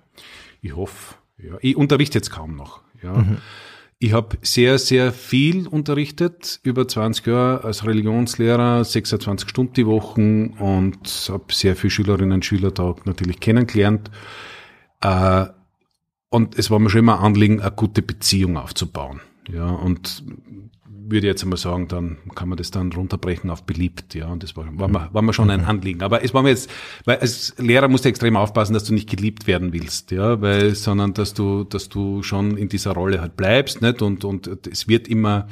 [0.61, 1.18] Ich hoffe.
[1.39, 2.81] Ja, ich unterrichte jetzt kaum noch.
[3.03, 3.13] Ja.
[3.15, 3.39] Mhm.
[4.01, 10.21] Ich habe sehr, sehr viel unterrichtet, über 20 Jahre als Religionslehrer, 26 Stunden die Woche
[10.21, 14.11] und habe sehr viele Schülerinnen und Schüler da natürlich kennengelernt.
[15.01, 15.47] Äh,
[16.31, 19.21] und es war mir schon immer ein Anliegen, eine gute Beziehung aufzubauen.
[19.53, 20.23] Ja, und
[21.11, 24.27] würde jetzt einmal sagen, dann kann man das dann runterbrechen auf beliebt, ja.
[24.27, 25.65] Und das war, war, mir, war mir schon ein.
[25.69, 26.03] Anliegen.
[26.03, 26.71] Aber es war mir jetzt,
[27.05, 30.75] weil als Lehrer musst du extrem aufpassen, dass du nicht geliebt werden willst, ja, weil,
[30.75, 34.03] sondern dass du, dass du schon in dieser Rolle halt bleibst, nicht?
[34.03, 35.49] Und, und es wird immer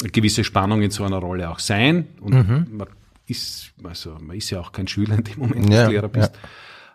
[0.00, 2.06] eine gewisse Spannung in so einer Rolle auch sein.
[2.20, 2.66] Und mhm.
[2.72, 2.88] man
[3.26, 6.32] ist, also man ist ja auch kein Schüler in dem Moment, ja, du Lehrer bist.
[6.34, 6.48] Ja.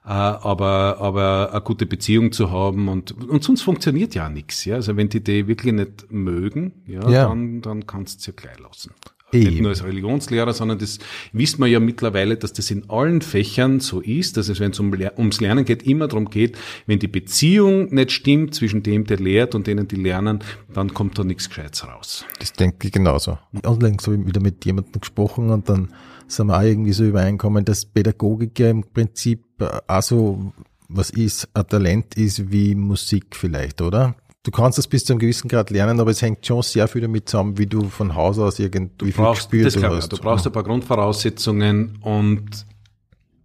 [0.06, 4.66] Äh, aber, aber eine gute Beziehung zu haben und, und sonst funktioniert ja nichts.
[4.66, 4.76] Ja?
[4.76, 7.28] Also wenn die die wirklich nicht mögen, ja, ja.
[7.28, 8.92] dann, dann kannst du ja gleich lassen.
[9.32, 9.52] Eben.
[9.52, 10.98] Nicht nur als Religionslehrer, sondern das
[11.34, 14.80] wissen wir ja mittlerweile, dass das in allen Fächern so ist, dass es, wenn es
[14.80, 16.58] um, ums Lernen geht, immer darum geht,
[16.88, 20.40] wenn die Beziehung nicht stimmt zwischen dem, der lehrt und denen, die lernen,
[20.74, 22.26] dann kommt da nichts Gescheites raus.
[22.40, 23.38] Das denke ich genauso.
[23.64, 25.94] Unlängst habe ich wieder mit jemandem gesprochen und dann
[26.30, 29.44] sind wir auch irgendwie so übereinkommen, dass Pädagogik ja im Prinzip
[29.88, 30.54] auch so
[30.90, 34.16] was ist, ein Talent ist wie Musik vielleicht, oder?
[34.44, 37.02] Du kannst das bis zu einem gewissen Grad lernen, aber es hängt schon sehr viel
[37.02, 40.14] damit zusammen, wie du von Haus aus irgendwie viel gespielt das hast.
[40.14, 42.66] Du brauchst ein paar Grundvoraussetzungen und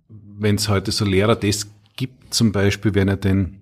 [0.09, 1.67] wenn es heute so Lehrer das
[1.97, 3.61] gibt, zum Beispiel, wenn er den,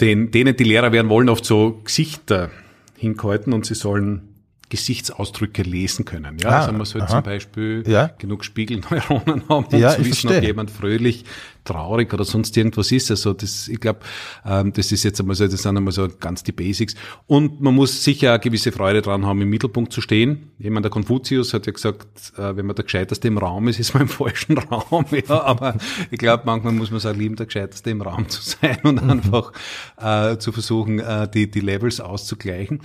[0.00, 2.50] den, denen die Lehrer werden wollen, oft so Gesichter
[2.96, 4.35] hingehalten und sie sollen
[4.68, 6.38] Gesichtsausdrücke lesen können.
[6.38, 7.08] Ja, ah, also man soll aha.
[7.08, 8.10] zum Beispiel ja.
[8.18, 11.24] genug Spiegelneuronen haben, um ja, zu wissen, ob jemand fröhlich,
[11.64, 13.10] traurig oder sonst irgendwas ist.
[13.10, 14.00] Also das, ich glaube,
[14.44, 16.96] ähm, das ist jetzt einmal so, das sind einmal so ganz die Basics.
[17.26, 20.50] Und man muss sicher eine gewisse Freude dran haben, im Mittelpunkt zu stehen.
[20.58, 23.94] Jemand, der Konfuzius hat ja gesagt, äh, wenn man der Gescheiterste im Raum ist, ist
[23.94, 25.04] man im falschen Raum.
[25.12, 25.76] Ja, aber
[26.10, 29.10] ich glaube, manchmal muss man auch lieben, der Gescheiterste im Raum zu sein und mhm.
[29.10, 29.52] einfach
[29.96, 32.80] äh, zu versuchen, äh, die, die Levels auszugleichen.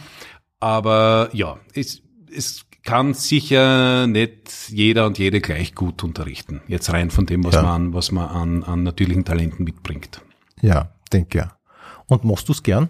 [0.61, 2.01] Aber ja, es,
[2.33, 6.61] es kann sicher nicht jeder und jede gleich gut unterrichten.
[6.67, 7.63] Jetzt rein von dem, was ja.
[7.63, 10.21] man, was man an, an natürlichen Talenten mitbringt.
[10.61, 11.57] Ja, denke ja.
[12.07, 12.89] Und machst du es gern?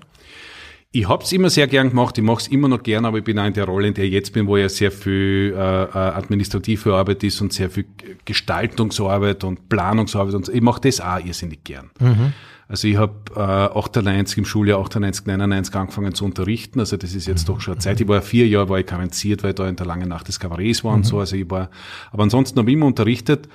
[0.93, 3.23] Ich habe es immer sehr gern gemacht, ich mache es immer noch gern, aber ich
[3.23, 5.83] bin auch in der Rolle, in der ich jetzt bin, wo ja sehr viel äh,
[5.83, 7.85] äh administrative Arbeit ist und sehr viel
[8.25, 11.91] Gestaltungsarbeit und Planungsarbeit und ich mache das auch irrsinnig gern.
[11.99, 12.33] Mhm.
[12.71, 16.79] Also ich habe äh, 98 im Schuljahr 98, 99 angefangen zu unterrichten.
[16.79, 17.53] Also das ist jetzt mhm.
[17.53, 17.99] doch schon eine Zeit.
[17.99, 20.39] Ich war vier Jahre war ich karenziert, weil ich da in der langen Nacht des
[20.39, 20.99] Kabarets war mhm.
[20.99, 21.19] und so.
[21.19, 21.69] Also ich war,
[22.11, 23.49] aber ansonsten habe ich immer unterrichtet.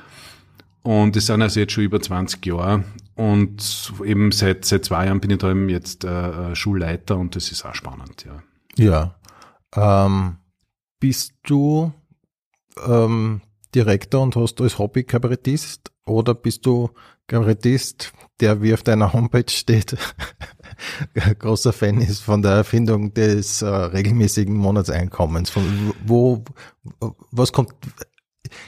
[0.82, 2.84] Und das sind also jetzt schon über 20 Jahre.
[3.14, 7.36] Und eben seit, seit zwei Jahren bin ich da eben jetzt äh, äh, Schulleiter und
[7.36, 8.42] das ist auch spannend, ja.
[8.76, 10.04] Ja.
[10.06, 10.36] Ähm,
[11.00, 11.90] bist du
[12.86, 13.40] ähm,
[13.74, 16.90] Direktor und hast als Hobby Kabarettist oder bist du
[17.26, 19.96] Kabarettist, der wie auf deiner Homepage steht,
[21.38, 25.50] großer Fan ist von der Erfindung des äh, regelmäßigen Monatseinkommens.
[25.50, 26.44] Von wo,
[27.32, 27.72] was kommt,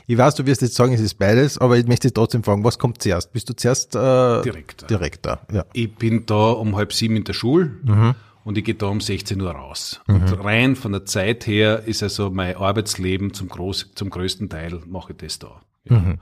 [0.06, 2.78] ich weiß, du wirst jetzt sagen, es ist beides, aber ich möchte trotzdem fragen, was
[2.78, 3.32] kommt zuerst?
[3.32, 4.88] Bist du zuerst äh, Direktor?
[4.88, 5.64] Direktor, ja.
[5.72, 7.76] Ich bin da um halb sieben in der Schule.
[7.84, 8.14] Mhm.
[8.44, 10.00] Und ich gehe da um 16 Uhr raus.
[10.06, 10.14] Mhm.
[10.14, 14.80] Und rein von der Zeit her ist also mein Arbeitsleben zum, groß, zum größten Teil
[14.86, 15.61] mache ich das da.
[15.84, 15.98] Ja.
[15.98, 16.18] Mhm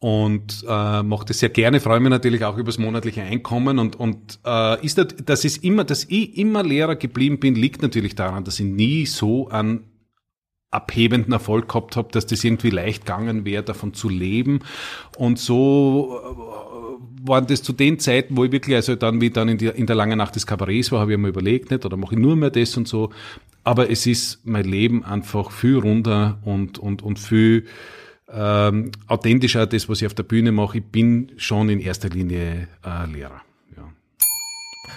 [0.00, 3.96] und äh, mache das sehr gerne, freue mich natürlich auch über das monatliche Einkommen und,
[4.00, 8.14] und äh, ist das, das ist immer, dass ich immer Lehrer geblieben bin, liegt natürlich
[8.14, 9.84] daran, dass ich nie so an
[10.70, 14.60] abhebenden Erfolg gehabt habe, dass das irgendwie leicht gegangen wäre, davon zu leben.
[15.18, 19.48] Und so äh, waren das zu den Zeiten, wo ich wirklich, also dann, wie dann
[19.48, 21.96] in, die, in der langen Nacht des Kabarets war, habe ich mir überlegt, nicht, oder
[21.96, 23.10] mache ich nur mehr das und so.
[23.64, 27.66] Aber es ist mein Leben einfach viel runder und, und, und viel
[28.32, 30.78] ähm, authentischer das, was ich auf der Bühne mache.
[30.78, 33.42] Ich bin schon in erster Linie äh, Lehrer.
[33.76, 33.84] Ja.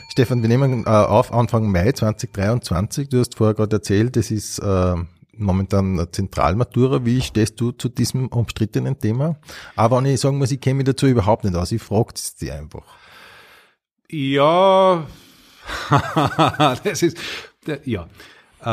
[0.10, 3.10] Stefan, wir nehmen äh, auf Anfang Mai 2023.
[3.10, 4.96] Du hast vorher gerade erzählt, das ist äh,
[5.36, 7.06] momentan eine Zentralmatura.
[7.06, 9.38] Wie stehst du zu diesem umstrittenen Thema?
[9.76, 12.36] Aber wenn ich sagen muss, ich kenne mich dazu überhaupt nicht aus, ich frage es
[12.36, 12.86] dir einfach.
[14.10, 15.08] Ja,
[16.84, 17.18] das ist,
[17.86, 18.08] ja.
[18.64, 18.68] Äh,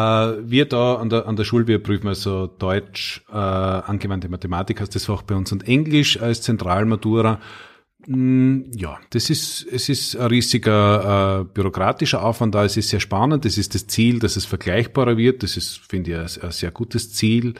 [0.49, 4.95] wir da an der, an der Schule, wir prüfen also Deutsch, äh, angewandte Mathematik heißt
[4.95, 7.41] das Fach bei uns und Englisch als Zentralmatura.
[8.07, 12.65] Mm, ja, das ist, es ist ein riesiger äh, bürokratischer Aufwand da.
[12.65, 13.45] Es ist sehr spannend.
[13.45, 15.43] Das ist das Ziel, dass es vergleichbarer wird.
[15.43, 17.55] Das ist, finde ich, ein, ein sehr gutes Ziel.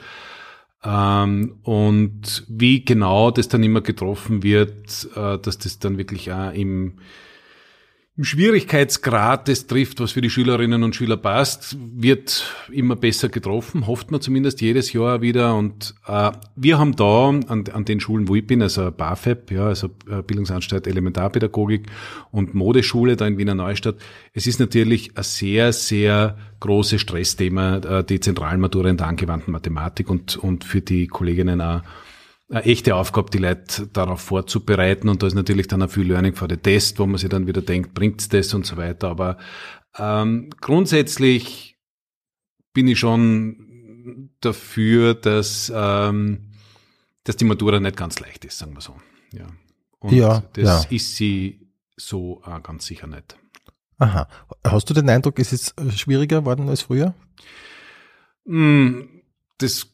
[0.83, 6.53] Ähm, und wie genau das dann immer getroffen wird, äh, dass das dann wirklich auch
[6.53, 6.93] im
[8.19, 14.11] Schwierigkeitsgrad das trifft, was für die Schülerinnen und Schüler passt, wird immer besser getroffen, hofft
[14.11, 15.55] man zumindest jedes Jahr wieder.
[15.55, 19.67] Und äh, wir haben da an, an den Schulen, wo ich bin, also BAföB, ja,
[19.67, 21.87] also äh, Bildungsanstalt Elementarpädagogik
[22.31, 23.95] und Modeschule da in Wiener Neustadt,
[24.33, 30.09] es ist natürlich ein sehr, sehr großes Stressthema, äh, die Zentralmatura in der angewandten Mathematik
[30.09, 31.81] und, und für die Kolleginnen auch
[32.51, 35.09] eine echte Aufgabe, die Leute darauf vorzubereiten.
[35.09, 37.47] Und da ist natürlich dann auch viel Learning vor der Test, wo man sich dann
[37.47, 39.09] wieder denkt, bringt's das und so weiter.
[39.09, 39.37] Aber
[39.97, 41.77] ähm, grundsätzlich
[42.73, 46.51] bin ich schon dafür, dass, ähm,
[47.23, 48.95] dass die Matura nicht ganz leicht ist, sagen wir so.
[49.31, 49.47] Ja.
[49.99, 50.95] Und ja, das ja.
[50.95, 53.37] ist sie so äh, ganz sicher nicht.
[53.97, 54.27] Aha.
[54.63, 57.13] Hast du den Eindruck, ist es schwieriger geworden als früher?
[58.45, 59.01] Mm,
[59.59, 59.87] das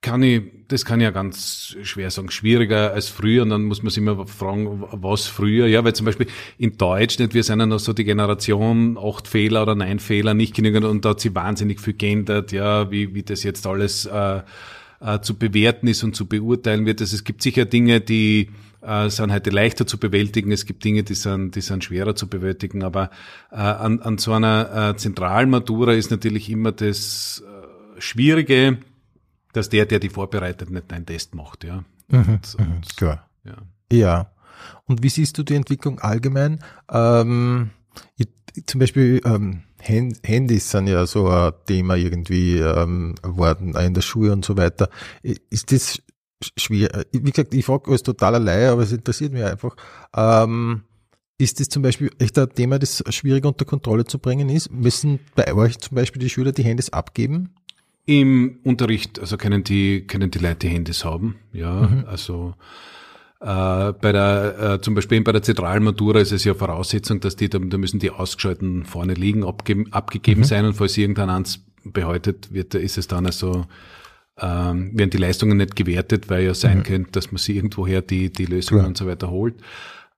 [0.00, 3.42] kann ich, das kann ich ja ganz schwer sagen, schwieriger als früher.
[3.42, 5.66] Und dann muss man sich immer fragen, was früher.
[5.66, 9.26] Ja, weil zum Beispiel in Deutsch nicht, wir sind ja noch so die Generation, acht
[9.26, 10.84] Fehler oder neun Fehler, nicht genügend.
[10.84, 14.40] Und da hat sich wahnsinnig viel geändert, ja, wie, wie das jetzt alles äh,
[15.00, 17.00] äh, zu bewerten ist und zu beurteilen wird.
[17.00, 18.50] Also es gibt sicher Dinge, die
[18.82, 20.52] äh, sind heute leichter zu bewältigen.
[20.52, 22.84] Es gibt Dinge, die sind, die sind schwerer zu bewältigen.
[22.84, 23.10] Aber
[23.50, 28.78] äh, an, an so einer äh, Zentralmatura ist natürlich immer das äh, Schwierige,
[29.52, 31.84] dass der, der die vorbereitet, nicht einen Test macht, ja.
[32.08, 33.28] Mhm, und, mhm, und, klar.
[33.44, 33.56] Ja.
[33.92, 34.30] ja.
[34.86, 36.60] Und wie siehst du die Entwicklung allgemein?
[36.90, 37.70] Ähm,
[38.16, 38.28] ich,
[38.66, 44.32] zum Beispiel ähm, Handys sind ja so ein Thema irgendwie ähm, worden in der Schule
[44.32, 44.88] und so weiter.
[45.22, 46.02] Ist das
[46.56, 47.04] schwer?
[47.12, 49.76] Wie gesagt, ich frage alles total allein, aber es interessiert mich einfach.
[50.14, 50.82] Ähm,
[51.38, 54.72] ist das zum Beispiel echt ein Thema, das schwierig unter Kontrolle zu bringen ist?
[54.72, 57.54] Müssen bei euch zum Beispiel die Schüler die Handys abgeben?
[58.08, 62.04] Im Unterricht, also können die, können die Leute die Handys haben, ja, mhm.
[62.06, 62.54] also,
[63.40, 67.50] äh, bei der, äh, zum Beispiel bei der Zentralmatura ist es ja Voraussetzung, dass die,
[67.50, 70.44] da, da müssen die ausgeschalten vorne liegen, abgeben, abgegeben mhm.
[70.44, 73.66] sein und falls irgendein eins behäutet wird, ist es dann also,
[74.40, 76.84] ähm, werden die Leistungen nicht gewertet, weil ja sein mhm.
[76.84, 79.56] könnte, dass man sie irgendwoher die, die Lösungen und so weiter holt.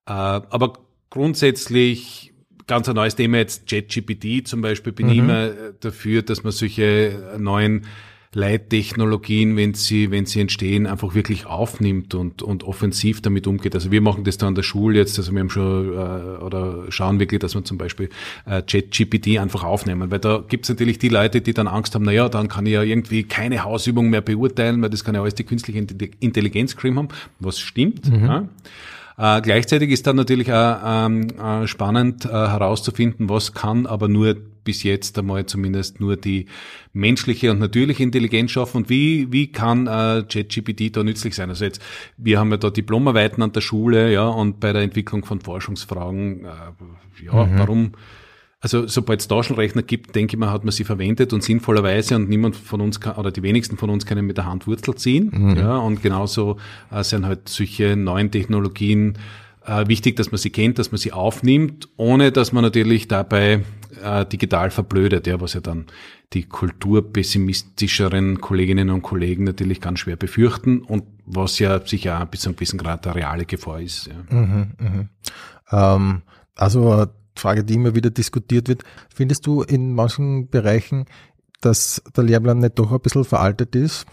[0.06, 0.74] Äh, aber
[1.10, 2.32] grundsätzlich
[2.70, 5.12] ganz ein neues Thema jetzt, ChatGPT zum Beispiel, bin mhm.
[5.12, 5.50] ich immer
[5.80, 7.84] dafür, dass man solche neuen
[8.32, 13.74] Leittechnologien, wenn sie, wenn sie entstehen, einfach wirklich aufnimmt und, und offensiv damit umgeht.
[13.74, 16.84] Also wir machen das da an der Schule jetzt, also wir haben schon äh, oder
[16.90, 18.08] schauen wirklich, dass wir zum Beispiel
[18.46, 22.28] äh, ChatGPT einfach aufnehmen, weil da gibt's natürlich die Leute, die dann Angst haben, naja,
[22.28, 25.44] dann kann ich ja irgendwie keine Hausübung mehr beurteilen, weil das kann ja alles die
[25.44, 25.84] künstliche
[26.20, 27.08] Intelligenz geschrieben haben,
[27.40, 28.08] was stimmt.
[28.08, 28.24] Mhm.
[28.24, 28.48] Ja.
[29.20, 34.34] Äh, gleichzeitig ist dann natürlich auch ähm, äh, spannend äh, herauszufinden, was kann aber nur
[34.64, 36.46] bis jetzt einmal zumindest nur die
[36.94, 41.50] menschliche und natürliche Intelligenz schaffen und wie, wie kann äh, ChatGPT da nützlich sein?
[41.50, 41.82] Also jetzt,
[42.16, 46.46] wir haben ja da Diplomarbeiten an der Schule, ja, und bei der Entwicklung von Forschungsfragen,
[46.46, 47.58] äh, ja, mhm.
[47.58, 47.92] warum
[48.60, 52.28] also sobald es Taschenrechner gibt, denke ich mal, hat man sie verwendet und sinnvollerweise und
[52.28, 55.30] niemand von uns kann, oder die wenigsten von uns können mit der Hand Wurzel ziehen.
[55.32, 55.56] Mhm.
[55.56, 56.58] Ja, und genauso
[56.90, 59.16] äh, sind halt solche neuen Technologien
[59.64, 63.64] äh, wichtig, dass man sie kennt, dass man sie aufnimmt, ohne dass man natürlich dabei
[64.02, 65.86] äh, digital verblödet, ja, was ja dann
[66.34, 72.50] die kulturpessimistischeren Kolleginnen und Kollegen natürlich ganz schwer befürchten und was ja sicher bis zu
[72.50, 74.06] einem gewissen Grad eine reale Gefahr ist.
[74.06, 74.36] Ja.
[74.36, 75.08] Mhm, mh.
[75.72, 76.22] ähm,
[76.54, 77.06] also
[77.40, 78.82] Frage, die immer wieder diskutiert wird.
[79.14, 81.06] Findest du in manchen Bereichen,
[81.60, 84.06] dass der Lehrplan nicht doch ein bisschen veraltet ist?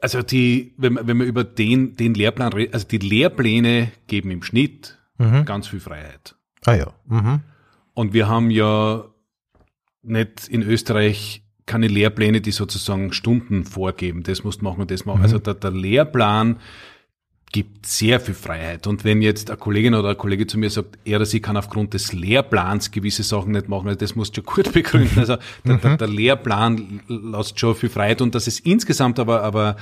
[0.00, 4.32] Also die, wenn man, wenn man über den, den Lehrplan redet, also die Lehrpläne geben
[4.32, 5.44] im Schnitt mhm.
[5.44, 6.34] ganz viel Freiheit.
[6.64, 6.92] Ah ja.
[7.06, 7.40] Mhm.
[7.94, 9.04] Und wir haben ja
[10.02, 14.24] nicht in Österreich keine Lehrpläne, die sozusagen Stunden vorgeben.
[14.24, 15.18] Das musst du machen und das machen.
[15.18, 15.24] Mhm.
[15.24, 16.58] Also der, der Lehrplan
[17.52, 18.86] gibt sehr viel Freiheit.
[18.86, 21.58] Und wenn jetzt eine Kollegin oder ein Kollege zu mir sagt, er oder sie kann
[21.58, 25.18] aufgrund des Lehrplans gewisse Sachen nicht machen, das musst du gut begründen.
[25.18, 29.76] Also der, der, der Lehrplan lässt schon viel Freiheit und dass es insgesamt aber, aber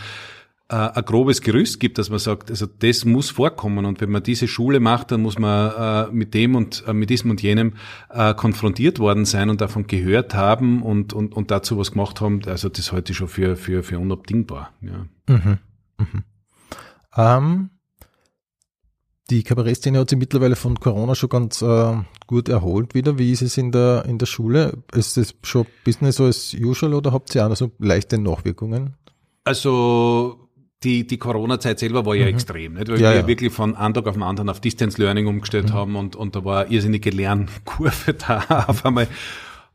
[0.69, 4.25] äh, ein grobes Gerüst gibt, dass man sagt, also das muss vorkommen und wenn man
[4.25, 7.75] diese Schule macht, dann muss man äh, mit dem und äh, mit diesem und jenem
[8.09, 12.41] äh, konfrontiert worden sein und davon gehört haben und, und, und dazu was gemacht haben.
[12.47, 14.73] Also das halte ich schon für, für, für unabdingbar.
[14.81, 15.07] Ja.
[15.29, 15.59] Mhm.
[15.99, 16.25] Mhm.
[17.17, 17.71] Ähm,
[19.31, 21.95] die Kabarettszene hat sich mittlerweile von Corona schon ganz äh,
[22.27, 23.19] gut erholt wieder.
[23.19, 24.83] Wie ist es in der, in der Schule?
[24.93, 28.95] Ist es schon Business as usual oder habt ihr auch noch so leichte Nachwirkungen?
[29.45, 30.49] Also
[30.83, 32.35] die, die Corona-Zeit selber war ja mhm.
[32.35, 32.89] extrem, nicht?
[32.89, 33.27] weil ja, wir ja.
[33.27, 35.75] wirklich von einem Tag auf den anderen auf Distance Learning umgestellt mhm.
[35.75, 39.07] haben und, und da war eine irrsinnige Lernkurve da auf einmal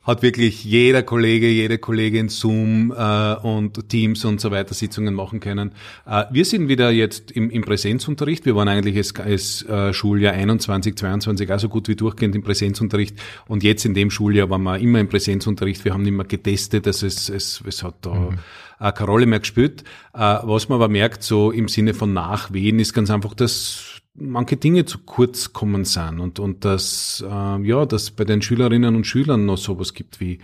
[0.05, 5.39] hat wirklich jeder Kollege, jede Kollegin Zoom äh, und Teams und so weiter Sitzungen machen
[5.39, 5.71] können.
[6.05, 8.45] Äh, wir sind wieder jetzt im, im Präsenzunterricht.
[8.45, 12.43] Wir waren eigentlich das, das äh, Schuljahr 21, 22 auch so gut wie durchgehend im
[12.43, 15.83] Präsenzunterricht und jetzt in dem Schuljahr waren wir immer im Präsenzunterricht.
[15.83, 18.37] Wir haben immer getestet, dass es, es, es hat da mhm.
[18.79, 19.83] keine Rolle mehr gespielt.
[20.13, 24.57] Äh, was man aber merkt, so im Sinne von Nachwehen, ist ganz einfach, dass manche
[24.57, 29.05] Dinge zu kurz kommen sind und, und dass, äh, ja, dass bei den Schülerinnen und
[29.05, 30.39] Schülern noch sowas gibt wie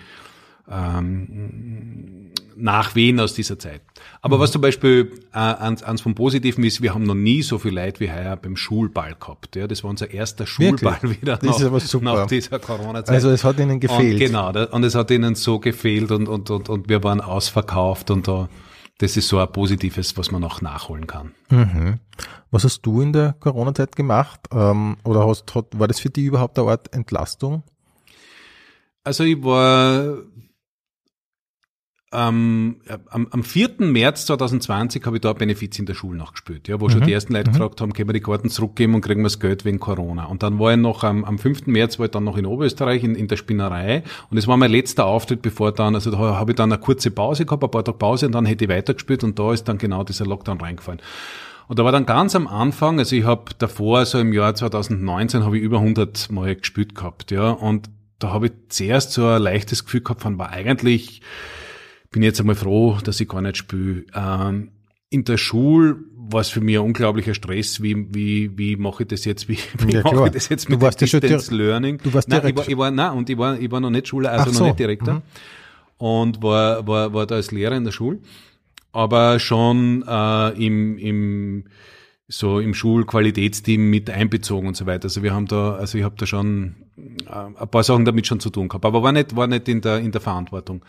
[0.70, 3.82] ähm, Nachwehen aus dieser Zeit.
[4.22, 4.42] Aber mhm.
[4.42, 7.74] was zum Beispiel äh, eins, eins vom Positiven ist, wir haben noch nie so viel
[7.74, 9.56] Leid wie heuer beim Schulball gehabt.
[9.56, 11.22] Ja, das war unser erster Schulball Wirklich?
[11.22, 13.16] wieder nach, nach dieser Corona-Zeit.
[13.16, 14.14] Also es hat ihnen gefehlt.
[14.14, 18.12] Und genau, und es hat ihnen so gefehlt und, und, und, und wir waren ausverkauft
[18.12, 18.50] und da
[19.02, 21.34] das ist so ein Positives, was man noch nachholen kann.
[21.49, 21.99] Mhm.
[22.52, 24.41] Was hast du in der Corona-Zeit gemacht?
[24.54, 27.64] Ähm, oder hast, hat, war das für dich überhaupt eine Art Entlastung?
[29.04, 30.18] Also ich war
[32.14, 32.78] ähm,
[33.09, 33.76] am, am 4.
[33.80, 36.91] März 2020 habe ich da Benefiz in der Schule nachgespielt, ja, wo mhm.
[36.91, 37.53] schon die ersten Leute mhm.
[37.53, 40.26] gefragt haben, können wir die Karten zurückgeben und kriegen wir das Geld wegen Corona.
[40.26, 41.68] Und dann war ich noch am, am 5.
[41.68, 44.72] März war ich dann noch in Oberösterreich in, in der Spinnerei und es war mein
[44.72, 47.86] letzter Auftritt, bevor dann, also da habe ich dann eine kurze Pause gehabt, ein paar
[47.86, 51.01] Tage Pause und dann hätte ich weitergespielt und da ist dann genau dieser Lockdown reingefallen.
[51.70, 55.45] Und da war dann ganz am Anfang, also ich habe davor, so im Jahr 2019,
[55.45, 57.89] habe ich über 100 Mal gespielt gehabt, ja, und
[58.20, 61.22] da habe ich zuerst so ein leichtes Gefühl gehabt von, war eigentlich,
[62.12, 64.05] bin jetzt einmal froh, dass ich gar nicht spiele.
[64.14, 64.72] Ähm,
[65.09, 69.09] in der Schule war es für mich ein unglaublicher Stress, wie, wie, wie mache ich
[69.09, 71.97] das jetzt, wie, wie ja, mache ich das jetzt mit du dem Distance Learning?
[71.97, 74.07] Du warst nein, ich war, ich war, nein, und ich war, ich war noch nicht
[74.07, 74.66] Schule, also Ach noch so.
[74.66, 75.16] nicht Direktor.
[75.16, 75.22] Mhm.
[75.97, 78.20] Und war, war, war da als Lehrer in der Schule.
[78.91, 81.66] Aber schon äh, im, im,
[82.28, 85.05] so im Schulqualitätsteam mit einbezogen und so weiter.
[85.05, 88.39] Also wir haben da, also ich habe da schon äh, ein paar Sachen damit schon
[88.39, 90.84] zu tun gehabt, aber war nicht, war nicht in der, in der Verantwortung.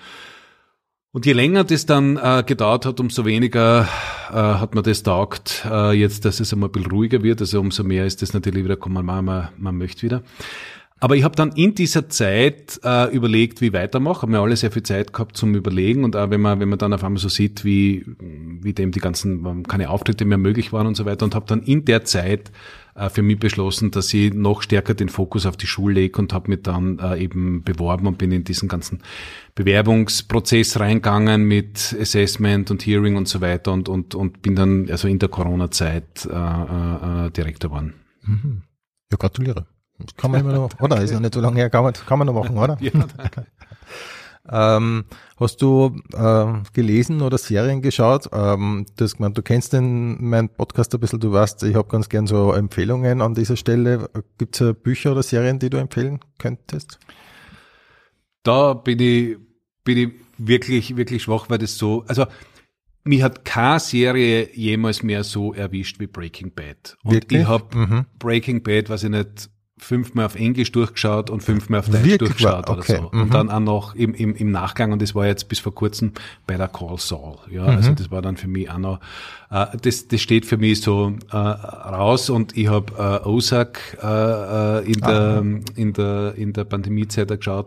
[1.14, 3.86] Und je länger das dann äh, gedauert hat, umso weniger
[4.30, 7.42] äh, hat man das taugt, äh, jetzt, dass es einmal ein bisschen ruhiger wird.
[7.42, 10.22] Also umso mehr ist das natürlich wieder, komm, man, man, man möchte wieder.
[11.00, 14.22] Aber ich habe dann in dieser Zeit äh, überlegt, wie weitermachen.
[14.22, 16.78] Habe mir alle sehr viel Zeit gehabt zum Überlegen und auch wenn man, wenn man
[16.78, 18.06] dann auf einmal so sieht, wie,
[18.62, 21.62] wie dem die ganzen, keine Auftritte mehr möglich waren und so weiter und habe dann
[21.62, 22.52] in der Zeit
[23.10, 26.50] für mich beschlossen, dass ich noch stärker den Fokus auf die Schule lege und habe
[26.50, 29.02] mich dann äh, eben beworben und bin in diesen ganzen
[29.54, 35.08] Bewerbungsprozess reingegangen mit Assessment und Hearing und so weiter und, und, und bin dann also
[35.08, 37.94] in der Corona-Zeit äh, äh, Direktor geworden.
[38.22, 38.62] Mhm.
[39.10, 39.66] Ja, gratuliere.
[39.98, 41.00] Das kann man immer noch, oder?
[41.02, 42.76] Ist ja nicht so lange her, kann man, kann man noch machen, oder?
[42.80, 43.46] ja, danke.
[44.48, 45.04] Ähm,
[45.36, 48.28] hast du äh, gelesen oder Serien geschaut?
[48.32, 52.08] Ähm, das, man, du kennst den, meinen Podcast ein bisschen, du weißt, ich habe ganz
[52.08, 54.10] gern so Empfehlungen an dieser Stelle.
[54.38, 56.98] Gibt es Bücher oder Serien, die du empfehlen könntest?
[58.42, 59.36] Da bin ich,
[59.84, 62.26] bin ich wirklich, wirklich schwach, weil das so, also
[63.04, 66.96] mich hat keine Serie jemals mehr so erwischt wie Breaking Bad.
[67.04, 67.42] Und wirklich?
[67.42, 68.06] ich habe mhm.
[68.18, 69.50] Breaking Bad, weiß ich nicht,
[69.82, 72.18] fünfmal auf Englisch durchgeschaut und fünfmal auf Deutsch Wirklich?
[72.18, 72.92] durchgeschaut okay.
[72.92, 73.10] oder so.
[73.12, 73.22] Mhm.
[73.22, 76.12] Und dann auch noch im, im, im Nachgang, und das war jetzt bis vor kurzem
[76.46, 77.36] bei der Call Saul.
[77.50, 77.68] Ja, mhm.
[77.68, 79.00] also das war dann für mich auch noch,
[79.50, 84.06] äh, das, das steht für mich so äh, raus und ich habe äh, Ozark äh,
[84.06, 87.66] äh in, der, in, der, in der Pandemiezeit geschaut.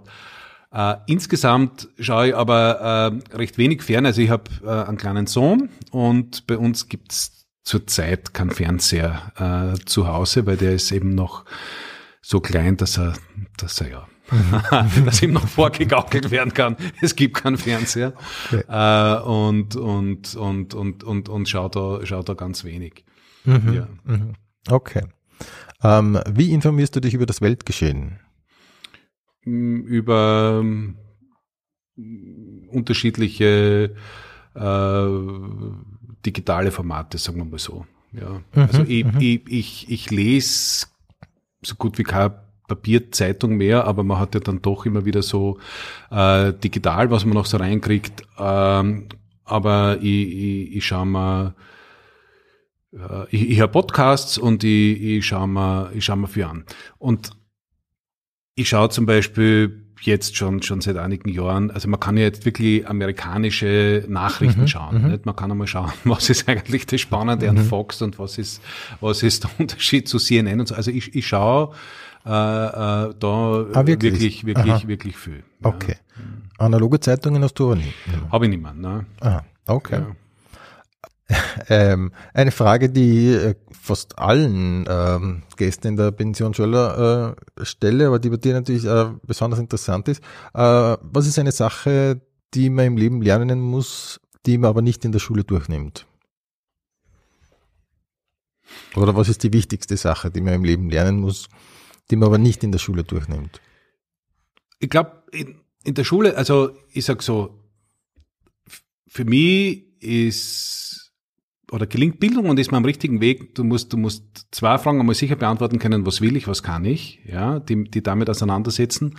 [0.78, 4.06] Uh, insgesamt schaue ich aber uh, recht wenig fern.
[4.06, 10.08] Also ich habe uh, einen kleinen Sohn und bei uns gibt's zurzeit keinen Fernseher zu
[10.08, 11.46] Hause, weil der ist eben noch
[12.28, 13.14] so klein, dass er,
[13.58, 14.08] dass er ja,
[15.06, 16.76] dass ihm noch vorgegaukelt werden kann.
[17.00, 18.14] Es gibt keinen Fernseher
[18.48, 18.64] okay.
[18.68, 23.06] äh, und und und und und und schaut da schaut da ganz wenig.
[23.44, 23.74] Mhm.
[23.74, 23.88] Ja.
[24.06, 24.34] Mhm.
[24.68, 25.04] Okay.
[25.84, 28.20] Ähm, wie informierst du dich über das Weltgeschehen?
[29.44, 30.98] Mm, über um,
[32.70, 33.96] unterschiedliche
[34.56, 35.08] äh,
[36.26, 37.86] digitale Formate, sagen wir mal so.
[38.14, 38.30] Ja.
[38.32, 38.42] Mhm.
[38.54, 39.20] Also ich, mhm.
[39.20, 40.88] ich, ich, ich lese
[41.66, 42.34] so gut wie keine
[42.68, 45.60] Papierzeitung mehr, aber man hat ja dann doch immer wieder so
[46.12, 48.24] äh, digital, was man noch so reinkriegt.
[48.40, 49.10] Ähm,
[49.44, 51.56] aber ich, ich, ich schaue mal,
[52.94, 56.66] äh, ich, ich höre Podcasts und ich, ich schaue mal, ich schaue mal viel an.
[56.98, 57.32] Und
[58.56, 62.46] ich schaue zum Beispiel jetzt schon, schon seit einigen Jahren, also man kann ja jetzt
[62.46, 65.02] wirklich amerikanische Nachrichten mhm, schauen.
[65.02, 65.12] Mhm.
[65.12, 65.26] Nicht?
[65.26, 67.58] Man kann einmal schauen, was ist eigentlich das Spannende mhm.
[67.58, 68.62] an Fox und was ist,
[69.02, 70.76] was ist der Unterschied zu CNN und so.
[70.76, 71.74] Also ich, ich schaue
[72.26, 74.88] äh, äh, da ah, wirklich, wirklich, wirklich, Aha.
[74.88, 75.44] wirklich viel.
[75.62, 75.96] Okay.
[76.58, 77.94] Analoge Zeitungen hast du aber nicht?
[78.32, 79.06] Habe ich nicht mehr, ne?
[79.22, 79.44] Aha.
[79.68, 80.00] Okay.
[80.00, 80.16] Ja.
[81.70, 83.56] Ähm, eine Frage, die äh,
[83.86, 88.86] fast allen ähm, Gästen in der Pension Schöller äh, stelle, aber die bei dir natürlich
[88.86, 90.22] äh, besonders interessant ist.
[90.54, 92.22] Äh, was ist eine Sache,
[92.54, 96.06] die man im Leben lernen muss, die man aber nicht in der Schule durchnimmt?
[98.96, 101.48] Oder was ist die wichtigste Sache, die man im Leben lernen muss,
[102.10, 103.62] die man aber nicht in der Schule durchnimmt?
[104.80, 107.60] Ich glaube, in, in der Schule, also ich sag so,
[109.08, 110.85] für mich ist
[111.72, 113.56] oder gelingt Bildung und ist man am richtigen Weg.
[113.56, 116.86] Du musst, du musst zwei Fragen einmal sicher beantworten können, was will ich, was kann
[116.86, 119.16] ich, ja, die, die damit auseinandersetzen.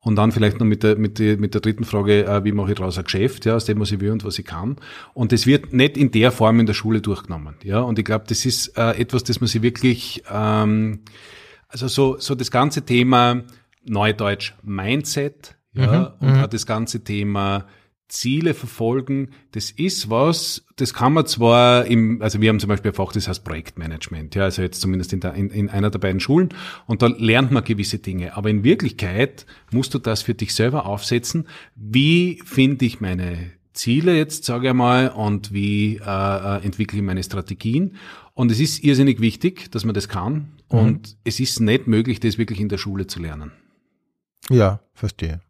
[0.00, 2.72] Und dann vielleicht noch mit der, mit der, mit der dritten Frage, äh, wie mache
[2.72, 4.76] ich daraus ein Geschäft, ja, aus dem, was ich will und was ich kann.
[5.14, 7.80] Und das wird nicht in der Form in der Schule durchgenommen, ja.
[7.80, 11.00] Und ich glaube, das ist äh, etwas, das man sich wirklich, ähm,
[11.68, 13.42] also so, so das ganze Thema
[13.84, 16.42] Neudeutsch Mindset, ja, mhm, und mhm.
[16.42, 17.66] auch das ganze Thema
[18.12, 22.90] Ziele verfolgen, das ist was, das kann man zwar im, also wir haben zum Beispiel
[22.90, 25.98] ein Fach, das heißt Projektmanagement, ja, also jetzt zumindest in, der, in, in einer der
[25.98, 26.50] beiden Schulen
[26.86, 30.84] und da lernt man gewisse Dinge, aber in Wirklichkeit musst du das für dich selber
[30.84, 31.48] aufsetzen.
[31.74, 37.04] Wie finde ich meine Ziele jetzt, sage ich mal, und wie äh, äh, entwickle ich
[37.04, 37.96] meine Strategien?
[38.34, 40.78] Und es ist irrsinnig wichtig, dass man das kann mhm.
[40.78, 43.52] und es ist nicht möglich, das wirklich in der Schule zu lernen.
[44.50, 45.40] Ja, verstehe.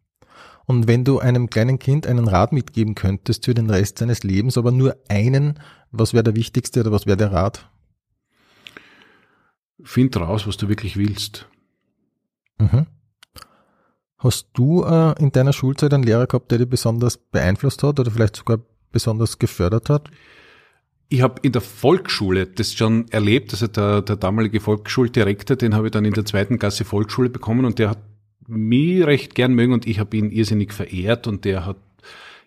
[0.65, 4.57] Und wenn du einem kleinen Kind einen Rat mitgeben könntest für den Rest seines Lebens,
[4.57, 5.59] aber nur einen,
[5.91, 7.69] was wäre der wichtigste oder was wäre der Rat?
[9.83, 11.47] Find raus, was du wirklich willst.
[12.59, 12.87] Mhm.
[14.17, 18.09] Hast du äh, in deiner Schulzeit einen Lehrer gehabt, der dich besonders beeinflusst hat oder
[18.09, 18.59] vielleicht sogar
[18.91, 20.09] besonders gefördert hat?
[21.09, 23.51] Ich habe in der Volksschule das schon erlebt.
[23.51, 27.65] Also der, der damalige Volksschuldirektor, den habe ich dann in der zweiten Klasse Volksschule bekommen
[27.65, 27.99] und der hat
[28.47, 31.77] mich recht gern mögen und ich habe ihn irrsinnig verehrt und der hat,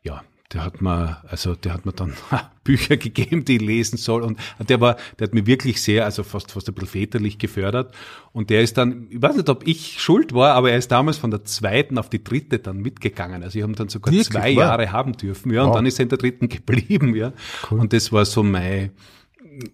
[0.03, 0.23] ja,
[0.53, 2.15] der hat mir, also der hat mir dann
[2.65, 4.39] Bücher gegeben, die ich lesen soll und
[4.69, 7.95] der war, der hat mir wirklich sehr, also fast, fast ein bisschen väterlich gefördert
[8.33, 11.19] und der ist dann, ich weiß nicht, ob ich schuld war, aber er ist damals
[11.19, 14.31] von der zweiten auf die dritte dann mitgegangen, also ich habe dann sogar wirklich?
[14.31, 15.69] zwei Jahre haben dürfen, ja, wow.
[15.69, 17.33] und dann ist er in der dritten geblieben, ja,
[17.71, 17.81] cool.
[17.81, 18.91] und das war so mein,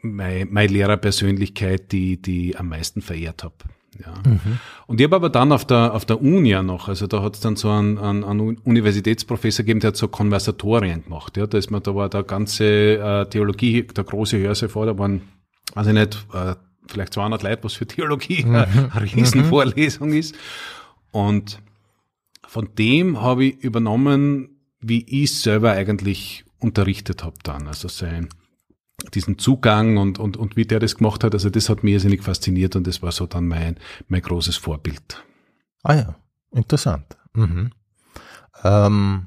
[0.00, 3.56] meine, meine Lehrerpersönlichkeit, die, die ich am meisten verehrt habe.
[3.98, 4.14] Ja.
[4.26, 4.58] Mhm.
[4.86, 7.34] Und ich habe aber dann auf der, auf der Uni ja noch, also da hat
[7.34, 11.36] es dann so einen, einen, einen Universitätsprofessor gegeben, der hat so Konversatorien gemacht.
[11.36, 11.46] Ja.
[11.46, 15.22] Da ist man, da war der ganze äh, Theologie, der große Hörsaal vor, da waren,
[15.74, 16.54] weiß ich nicht, äh,
[16.86, 18.54] vielleicht 200 Leute, was für Theologie mhm.
[18.54, 20.34] eine Riesenvorlesung ist.
[21.10, 21.60] Und
[22.46, 27.68] von dem habe ich übernommen, wie ich selber eigentlich unterrichtet habe dann.
[27.68, 28.28] Also sein,
[29.10, 32.22] diesen Zugang und, und, und wie der das gemacht hat, also das hat mir irrsinnig
[32.22, 33.76] fasziniert und das war so dann mein,
[34.08, 35.22] mein großes Vorbild.
[35.82, 36.16] Ah ja,
[36.52, 37.16] interessant.
[37.34, 37.70] Mhm.
[38.64, 39.26] Ähm,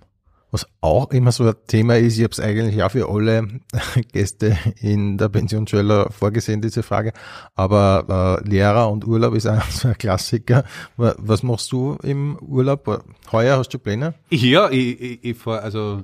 [0.56, 3.60] was auch immer so ein Thema ist, ich habe es eigentlich auch für alle
[4.14, 7.12] Gäste in der Pensionsschule vorgesehen, diese Frage,
[7.56, 10.64] aber äh, Lehrer und Urlaub ist auch so ein Klassiker.
[10.96, 13.04] Was machst du im Urlaub?
[13.34, 14.14] Heuer hast du Pläne?
[14.30, 16.04] Ja, ich, ich, ich fahre, also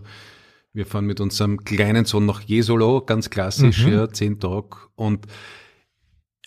[0.74, 3.93] wir fahren mit unserem kleinen Sohn nach Jesolo, ganz klassisch, mhm.
[3.93, 5.28] ja, zehn Tage und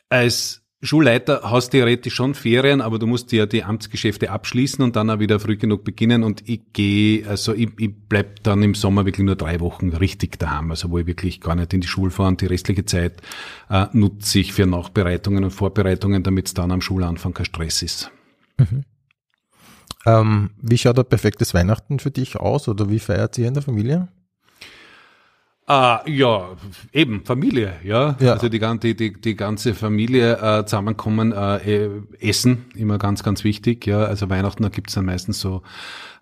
[0.08, 5.08] als Schulleiter hast theoretisch schon Ferien, aber du musst ja die Amtsgeschäfte abschließen und dann
[5.08, 6.22] auch wieder früh genug beginnen.
[6.22, 10.38] Und ich gehe, also ich, ich bleib dann im Sommer wirklich nur drei Wochen richtig
[10.38, 12.28] daheim, also wo ich wirklich gar nicht in die Schule fahre.
[12.28, 13.22] Und die restliche Zeit
[13.70, 18.10] äh, nutze ich für Nachbereitungen und Vorbereitungen, damit es dann am Schulanfang kein Stress ist.
[18.58, 18.84] Mhm.
[20.06, 23.62] Ähm, wie schaut ein perfektes Weihnachten für dich aus oder wie feiert ihr in der
[23.62, 24.08] Familie?
[25.66, 26.56] Ah, ja,
[26.92, 28.16] eben, Familie, ja.
[28.20, 28.34] ja.
[28.34, 33.44] Also die, die, die, die ganze Familie äh, zusammenkommen, äh, eh, essen, immer ganz, ganz
[33.44, 34.04] wichtig, ja.
[34.04, 35.62] Also Weihnachten, da gibt's dann meistens so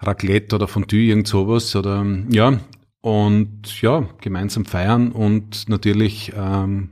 [0.01, 2.61] Raclette oder Fondue, irgend sowas, oder ja.
[3.01, 6.91] Und ja, gemeinsam feiern und natürlich ähm,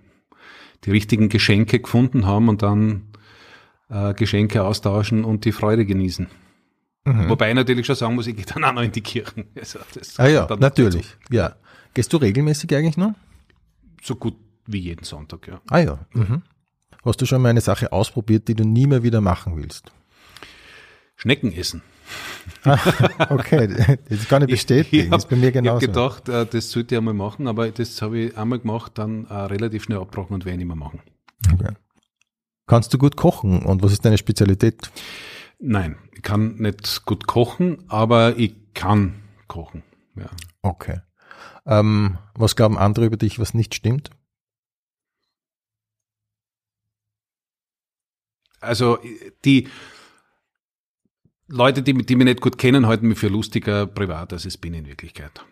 [0.85, 3.11] die richtigen Geschenke gefunden haben und dann
[3.91, 6.27] äh, Geschenke austauschen und die Freude genießen.
[7.05, 7.29] Mhm.
[7.29, 9.47] Wobei ich natürlich schon sagen muss, ich gehe dann auch noch in die Kirchen.
[9.57, 9.79] Also
[10.19, 11.57] ah ja, natürlich, ja.
[11.95, 13.15] Gehst du regelmäßig eigentlich noch?
[14.03, 14.37] So gut
[14.67, 15.61] wie jeden Sonntag, ja.
[15.69, 15.99] Ah ja.
[16.13, 16.43] Mhm.
[17.05, 19.91] Hast du schon mal eine Sache ausprobiert, die du nie mehr wieder machen willst?
[21.17, 21.83] Schnecken essen.
[22.65, 22.79] Ah,
[23.31, 25.05] okay, das kann ich bestätigen.
[25.05, 25.87] Ich, das ist bei mir genauso.
[25.87, 28.93] Ich habe gedacht, äh, das sollte ich einmal machen, aber das habe ich einmal gemacht,
[28.97, 31.01] dann äh, relativ schnell abgebrochen und werde ich nicht mehr machen.
[31.53, 31.75] Okay.
[32.67, 34.91] Kannst du gut kochen und was ist deine Spezialität?
[35.63, 39.83] Nein, ich kann nicht gut kochen, aber ich kann kochen.
[40.17, 40.31] Ja.
[40.63, 41.01] Okay.
[41.67, 44.11] Ähm, was glauben andere über dich, was nicht stimmt?
[48.61, 48.99] Also
[49.45, 49.69] die
[51.47, 54.73] Leute, die, die mich nicht gut kennen, halten mich für lustiger privat, als ich bin
[54.73, 55.45] in Wirklichkeit.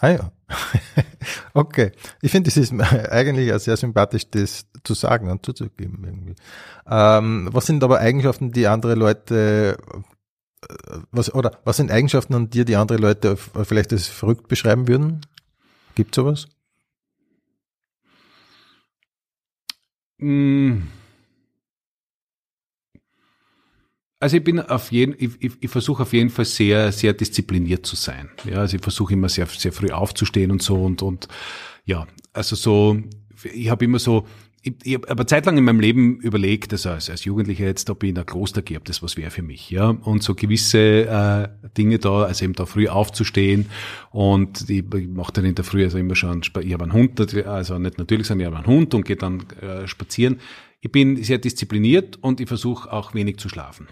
[0.00, 0.32] Ah ja.
[1.54, 1.92] okay.
[2.22, 6.34] Ich finde, es ist eigentlich sehr sympathisch, das zu sagen und zuzugeben irgendwie.
[6.88, 9.76] Ähm, was sind aber Eigenschaften, die andere Leute
[11.10, 15.20] was, oder was sind Eigenschaften an dir, die andere Leute vielleicht als verrückt beschreiben würden?
[15.94, 16.48] Gibt sowas?
[20.18, 20.82] Mm.
[24.20, 27.86] Also ich bin auf jeden, ich, ich, ich versuche auf jeden Fall sehr, sehr diszipliniert
[27.86, 28.28] zu sein.
[28.44, 31.28] Ja, also ich versuche immer sehr, sehr früh aufzustehen und so und, und
[31.84, 32.98] ja, also so,
[33.44, 34.26] ich habe immer so,
[34.62, 38.02] ich, ich habe aber zeitlang in meinem Leben überlegt, also als, als Jugendlicher jetzt, ob
[38.02, 39.90] ich in ein Kloster gehe, ob das was wäre für mich, ja.
[39.90, 43.66] Und so gewisse äh, Dinge da, also eben da früh aufzustehen
[44.10, 47.20] und ich, ich mache dann in der Früh also immer schon, ich habe einen Hund,
[47.46, 50.40] also nicht natürlich, sondern ich habe einen Hund und gehe dann äh, spazieren.
[50.80, 53.86] Ich bin sehr diszipliniert und ich versuche auch wenig zu schlafen.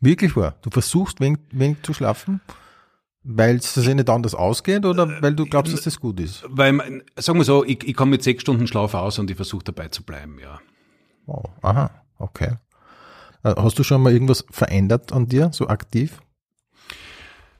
[0.00, 0.56] Wirklich wahr?
[0.62, 2.40] Du versuchst wenig, wenig zu schlafen?
[3.22, 6.42] Weil es sich nicht anders ausgeht oder weil du glaubst, dass das gut ist?
[6.48, 9.64] Weil, sagen wir so, ich, ich komme mit sechs Stunden Schlaf aus und ich versuche
[9.64, 10.58] dabei zu bleiben, ja.
[11.26, 12.56] Wow, aha, okay.
[13.42, 16.22] Äh, hast du schon mal irgendwas verändert an dir, so aktiv?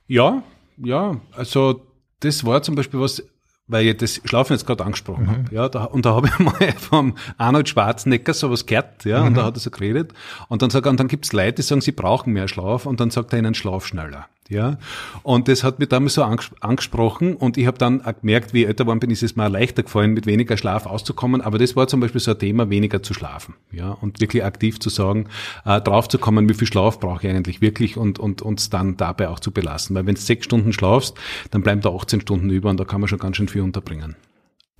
[0.06, 0.42] Ja,
[0.78, 1.86] ja, also
[2.20, 3.22] das war zum Beispiel was,
[3.70, 5.30] weil ich das Schlafen jetzt gerade angesprochen mhm.
[5.30, 5.54] habe.
[5.54, 9.28] Ja, da, und da habe ich mal vom Arnold Schwarzenegger sowas gehört, ja, mhm.
[9.28, 10.12] und da hat er so geredet.
[10.48, 12.86] Und dann sagt er, und dann gibt es Leute, die sagen, sie brauchen mehr Schlaf,
[12.86, 14.26] und dann sagt er ihnen Schlaf schneller.
[14.50, 14.78] Ja,
[15.22, 18.66] und das hat mich damals so angesprochen und ich habe dann auch gemerkt, wie ich
[18.66, 21.40] älter geworden bin, ist es mir leichter gefallen, mit weniger Schlaf auszukommen.
[21.40, 23.54] Aber das war zum Beispiel so ein Thema, weniger zu schlafen.
[23.70, 25.28] Ja, und wirklich aktiv zu sagen,
[25.64, 28.96] äh, drauf zu kommen, wie viel Schlaf brauche ich eigentlich wirklich und und uns dann
[28.96, 29.94] dabei auch zu belassen.
[29.94, 31.16] Weil wenn du sechs Stunden schlafst,
[31.52, 34.16] dann bleiben da 18 Stunden über und da kann man schon ganz schön viel unterbringen.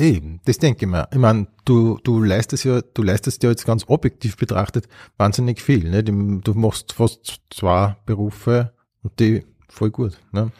[0.01, 1.09] Eben, das denke ich mir.
[1.12, 5.91] Ich meine, du, du leistest ja, du leistest ja jetzt ganz objektiv betrachtet wahnsinnig viel.
[5.91, 6.03] Ne?
[6.03, 10.18] Du machst fast zwei Berufe und die voll gut.
[10.33, 10.53] Ne?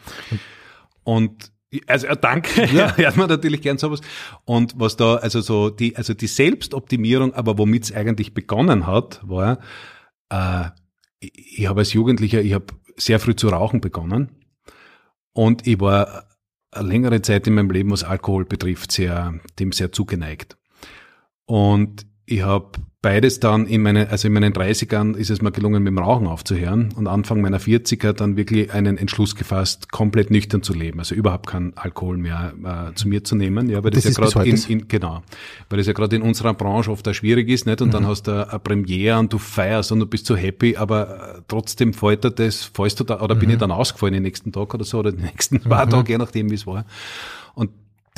[1.05, 1.53] Und
[1.87, 2.97] also danke, ja.
[2.97, 4.01] hört man natürlich gern sowas.
[4.45, 9.21] Und was da, also so die, also die Selbstoptimierung, aber womit es eigentlich begonnen hat,
[9.23, 9.61] war,
[10.31, 10.71] äh,
[11.21, 14.31] ich, ich habe als Jugendlicher, ich habe sehr früh zu rauchen begonnen
[15.33, 16.27] und ich war
[16.73, 20.57] eine längere Zeit in meinem Leben, was Alkohol betrifft, sehr, dem sehr zugeneigt.
[21.47, 22.71] Und ich habe
[23.03, 26.27] beides dann in meinen, also in meinen 30ern ist es mir gelungen, mit dem Rauchen
[26.27, 31.15] aufzuhören und Anfang meiner 40er dann wirklich einen Entschluss gefasst, komplett nüchtern zu leben, also
[31.15, 34.49] überhaupt keinen Alkohol mehr äh, zu mir zu nehmen, ja, weil das, das ja gerade
[34.49, 35.23] in, in, genau,
[35.71, 37.81] weil das ja gerade in unserer Branche oft auch schwierig ist, nicht?
[37.81, 37.93] Und mhm.
[37.93, 41.43] dann hast du eine Premiere und du feierst und du bist so happy, aber äh,
[41.49, 43.41] trotzdem fällt dir das, fällst du da, oder mhm.
[43.41, 45.91] bin ich dann ausgefallen den nächsten Tag oder so, oder die nächsten zwei mhm.
[45.91, 46.85] Tage, je nachdem, wie es war.
[47.55, 47.71] Und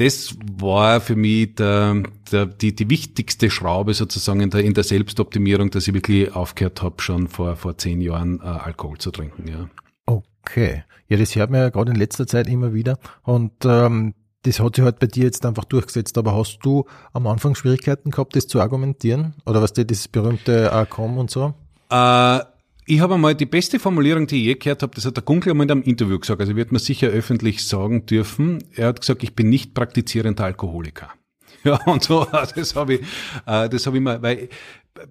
[0.02, 4.84] das war für mich der, der, die, die wichtigste Schraube sozusagen in der, in der
[4.84, 9.48] Selbstoptimierung, dass ich wirklich aufgehört habe, schon vor, vor zehn Jahren äh, Alkohol zu trinken.
[9.48, 9.68] Ja.
[10.06, 10.84] Okay.
[11.08, 12.98] Ja, das hört man ja gerade in letzter Zeit immer wieder.
[13.22, 16.18] Und ähm, das hat sich halt bei dir jetzt einfach durchgesetzt.
[16.18, 19.34] Aber hast du am Anfang Schwierigkeiten gehabt, das zu argumentieren?
[19.46, 21.54] Oder was dir das berühmte ACOM und so?
[21.90, 22.40] Äh,
[22.84, 25.50] ich habe einmal die beste Formulierung, die ich je gehört habe, das hat der Gunkel
[25.50, 28.64] einmal in einem Interview gesagt, also wird man sicher öffentlich sagen dürfen.
[28.74, 31.10] Er hat gesagt, ich bin nicht praktizierender Alkoholiker.
[31.64, 33.00] Ja, und so, das habe ich,
[33.46, 34.48] äh, das habe ich mal, weil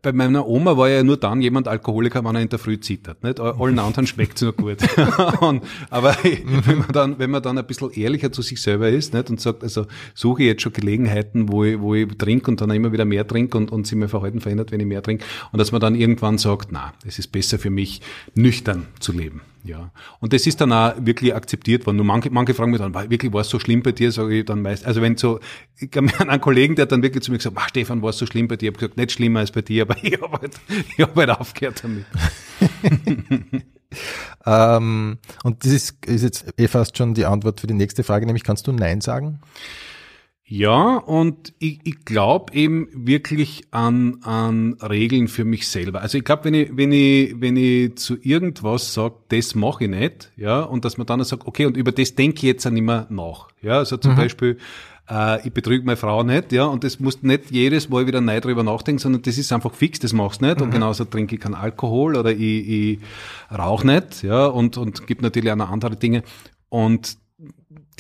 [0.02, 3.24] bei meiner Oma war ja nur dann jemand Alkoholiker, wenn er in der Früh zittert.
[3.24, 3.40] Nicht?
[3.40, 4.78] Allen anderen schmeckt's nur gut.
[5.42, 9.14] und, aber wenn man dann, wenn man dann ein bisschen ehrlicher zu sich selber ist,
[9.14, 9.30] nicht?
[9.30, 12.72] und sagt, also suche ich jetzt schon Gelegenheiten, wo ich, wo ich trinke und dann
[12.72, 15.26] immer wieder mehr trinke und, und sich mein Verhalten verändert, wenn ich mehr trinke.
[15.52, 18.02] Und dass man dann irgendwann sagt, na, es ist besser für mich,
[18.36, 19.42] nüchtern zu leben.
[19.64, 19.92] Ja.
[20.20, 21.98] Und das ist dann auch wirklich akzeptiert worden.
[21.98, 24.12] Nur manche, manche fragen mich dann, war, wirklich, war es so schlimm bei dir?
[24.12, 25.40] Sage ich dann meist, also wenn so,
[25.78, 28.18] ich habe einen Kollegen, der hat dann wirklich zu mir gesagt, ah, Stefan, war es
[28.18, 28.70] so schlimm bei dir?
[28.70, 30.60] Ich habe gesagt, nicht schlimmer als bei dir, aber ich habe halt,
[30.98, 32.06] ich hab halt aufgehört damit.
[34.46, 38.26] ähm, und das ist, ist jetzt eh fast schon die Antwort für die nächste Frage,
[38.26, 39.40] nämlich kannst du Nein sagen?
[40.54, 46.02] Ja, und ich, ich glaube eben wirklich an, an Regeln für mich selber.
[46.02, 49.90] Also ich glaube, wenn ich, wenn ich, wenn ich zu irgendwas sage, das mache ich
[49.90, 52.72] nicht, ja, und dass man dann sagt, okay, und über das denke ich jetzt auch
[52.72, 53.48] nicht mehr nach.
[53.62, 54.18] Ja, also zum mhm.
[54.18, 54.58] Beispiel,
[55.10, 58.42] äh, ich betrüge meine Frau nicht, ja, und das musst nicht jedes Mal wieder neu
[58.42, 60.58] drüber nachdenken, sondern das ist einfach fix, das machst du nicht.
[60.58, 60.66] Mhm.
[60.66, 63.00] Und genauso trinke ich keinen Alkohol oder ich, ich
[63.58, 66.24] rauche nicht, ja, und, und gibt natürlich auch noch andere Dinge.
[66.68, 67.21] Und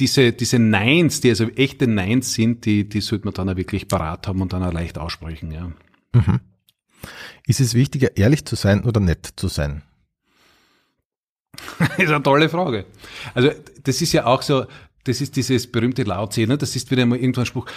[0.01, 3.87] diese, diese Neins, die also echte Neins sind, die, die sollte man dann auch wirklich
[3.87, 5.71] parat haben und dann auch leicht aussprechen, ja.
[6.13, 6.39] Mhm.
[7.45, 9.83] Ist es wichtiger, ehrlich zu sein oder nett zu sein?
[11.77, 12.85] das ist eine tolle Frage.
[13.35, 13.51] Also,
[13.83, 14.65] das ist ja auch so,
[15.03, 16.57] das ist dieses berühmte Lautse, ne?
[16.57, 17.67] das ist wieder mal irgendwann ein Spruch,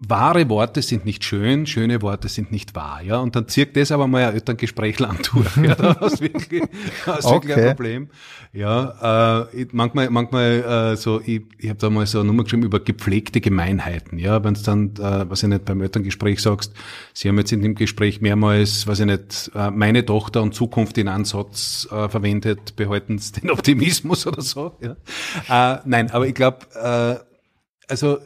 [0.00, 3.18] wahre Worte sind nicht schön, schöne Worte sind nicht wahr, ja.
[3.18, 5.74] Und dann zirkt das aber mal ein Elterngespräch lang durch, ja.
[5.74, 6.62] Da hast wirklich,
[7.04, 7.48] hast okay.
[7.48, 8.08] wirklich ein Problem.
[8.52, 12.62] Ja, äh, manchmal, manchmal, äh, so, ich, ich habe da mal so eine Nummer geschrieben
[12.62, 14.42] über gepflegte Gemeinheiten, ja.
[14.44, 16.74] Wenn du dann, äh, was ich nicht, beim Elterngespräch sagst,
[17.12, 20.96] sie haben jetzt in dem Gespräch mehrmals, was ich nicht, äh, meine Tochter und Zukunft
[20.98, 24.96] in Ansatz äh, verwendet, behalten den Optimismus oder so, ja.
[25.48, 28.18] Äh, nein, aber ich glaube, äh, also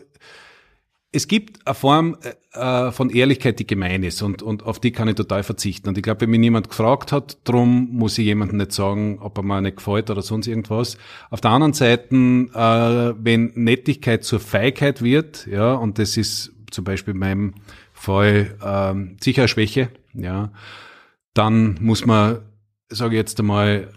[1.14, 2.16] es gibt eine Form
[2.52, 5.90] äh, von Ehrlichkeit, die gemein ist und, und auf die kann ich total verzichten.
[5.90, 9.36] Und ich glaube, wenn mich niemand gefragt hat, drum muss ich jemandem nicht sagen, ob
[9.36, 10.96] er mir nicht gefällt oder sonst irgendwas.
[11.28, 16.84] Auf der anderen Seite, äh, wenn Nettigkeit zur Feigheit wird, ja, und das ist zum
[16.84, 17.54] Beispiel in meinem
[17.92, 20.50] Fall äh, sicher eine Schwäche, ja,
[21.34, 22.38] dann muss man,
[22.88, 23.92] sage ich jetzt einmal,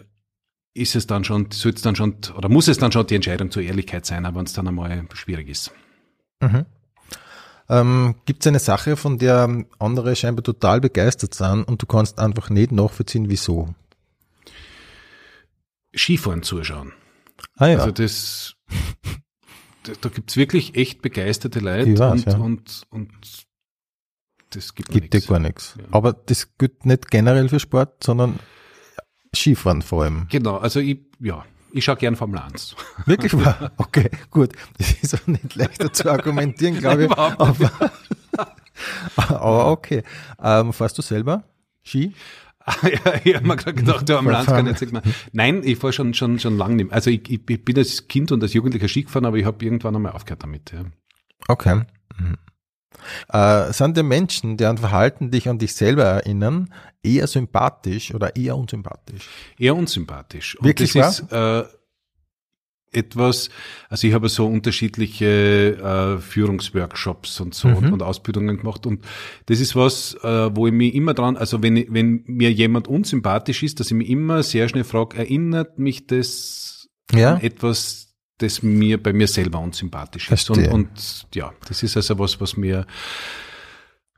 [0.74, 3.52] ist es dann schon, soll es dann schon, oder muss es dann schon die Entscheidung
[3.52, 5.72] zur Ehrlichkeit sein, wenn es dann einmal schwierig ist.
[6.42, 6.66] Mhm.
[7.68, 12.20] Ähm, Gibt es eine Sache, von der andere scheinbar total begeistert sind und du kannst
[12.20, 13.74] einfach nicht nachvollziehen, wieso?
[15.96, 16.94] Skifahren zuschauen.
[17.56, 17.78] Ah ja.
[17.80, 18.56] Also das,
[19.84, 22.38] da, da gibt's wirklich echt begeisterte Leute weiß, und, ja.
[22.38, 23.12] und, und
[24.52, 25.76] das gibt, gibt dir gar nichts.
[25.78, 25.86] Ja.
[25.92, 28.40] Aber das gilt nicht generell für Sport, sondern
[29.34, 30.28] Skifahren vor allem.
[30.30, 31.46] Genau, also ich, ja,
[31.76, 32.76] ich schaue gern Formel 1.
[33.06, 33.72] Wirklich wahr?
[33.78, 34.54] Okay, gut.
[34.78, 37.12] Das ist auch nicht leichter zu argumentieren, glaube ich.
[37.12, 37.72] Aber,
[39.18, 40.04] aber okay.
[40.42, 41.44] Ähm, fährst du selber
[41.84, 42.14] Ski?
[42.82, 44.94] Ja, ich habe mir gerade gedacht, der Formel 1 kann jetzt nicht.
[45.34, 46.96] Nein, ich fahre schon, schon, schon lange nicht mehr.
[46.96, 49.96] Also ich, ich, bin als Kind und als Jugendlicher Ski gefahren, aber ich habe irgendwann
[49.96, 50.72] einmal aufgehört damit.
[50.72, 50.84] Ja.
[51.48, 51.84] Okay.
[53.30, 56.74] Äh, sind die Menschen, deren Verhalten dich an dich selber erinnern,
[57.04, 59.28] eher sympathisch oder eher unsympathisch?
[59.58, 60.58] Eher unsympathisch.
[60.58, 61.64] Und Wirklich das wahr?
[61.64, 61.76] ist äh,
[62.96, 63.50] etwas,
[63.90, 67.76] also ich habe so unterschiedliche äh, Führungsworkshops und so mhm.
[67.76, 69.04] und, und, Ausbildungen gemacht und
[69.48, 73.64] das ist was, äh, wo ich mich immer dran, also wenn, wenn mir jemand unsympathisch
[73.64, 77.36] ist, dass ich mich immer sehr schnell frage, erinnert mich das ja?
[77.36, 78.05] an etwas,
[78.38, 80.50] das mir bei mir selber unsympathisch ist.
[80.50, 82.86] Und, und ja, das ist also was, was mir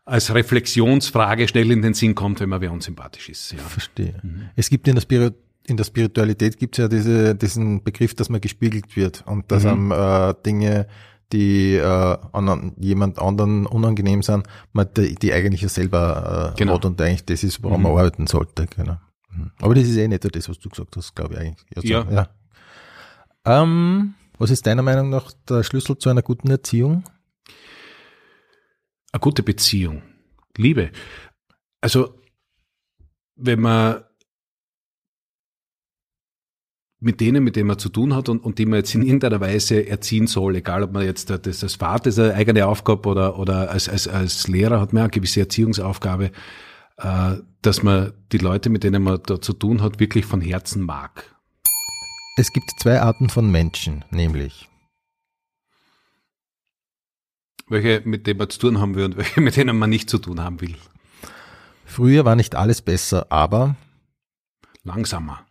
[0.05, 3.51] als Reflexionsfrage schnell in den Sinn kommt, wenn man wer unsympathisch ist.
[3.51, 3.59] Ja.
[3.59, 4.15] Verstehe.
[4.23, 4.49] Mhm.
[4.55, 8.29] Es gibt in der, Spirit in der Spiritualität gibt es ja diese, diesen Begriff, dass
[8.29, 9.91] man gespiegelt wird und dass mhm.
[9.91, 10.87] einem äh, Dinge
[11.33, 11.83] die äh,
[12.31, 16.75] an jemand anderen unangenehm sind, man die, die eigentlich ja selber äh, Genau.
[16.75, 17.83] hat und eigentlich das ist, woran Mhm.
[17.83, 18.65] man arbeiten sollte.
[18.73, 18.97] Genau.
[19.31, 19.51] Mhm.
[19.59, 21.67] Aber das ist eh nicht das, was du gesagt hast, glaube ich eigentlich.
[21.75, 22.07] Also, Ja.
[22.09, 22.29] ja.
[23.47, 27.05] Ähm, was ist deiner Meinung nach der Schlüssel zu einer guten Erziehung?
[29.13, 30.03] Eine gute Beziehung.
[30.57, 30.91] Liebe.
[31.79, 32.19] Also,
[33.35, 34.03] wenn man
[36.99, 39.39] mit denen, mit denen man zu tun hat und, und die man jetzt in irgendeiner
[39.39, 43.39] Weise erziehen soll, egal ob man jetzt das, das Vater ist eine eigene Aufgabe oder,
[43.39, 46.31] oder als, als, als Lehrer hat man eine gewisse Erziehungsaufgabe,
[46.97, 50.81] äh, dass man die Leute, mit denen man da zu tun hat, wirklich von Herzen
[50.81, 51.36] mag.
[52.39, 54.69] Es gibt zwei Arten von Menschen, nämlich
[57.67, 60.19] Welche, mit denen man zu tun haben will und welche, mit denen man nicht zu
[60.19, 60.75] tun haben will.
[61.85, 63.75] früher war nicht alles besser, aber
[64.83, 65.45] Langsamer.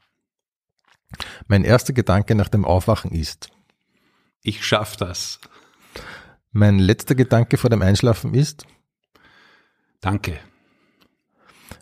[1.49, 3.51] mein erster Gedanke nach dem Aufwachen ist,
[4.43, 5.41] Ich schaff das.
[6.53, 8.67] mein letzter Gedanke vor dem Einschlafen ist,
[10.01, 10.39] Danke.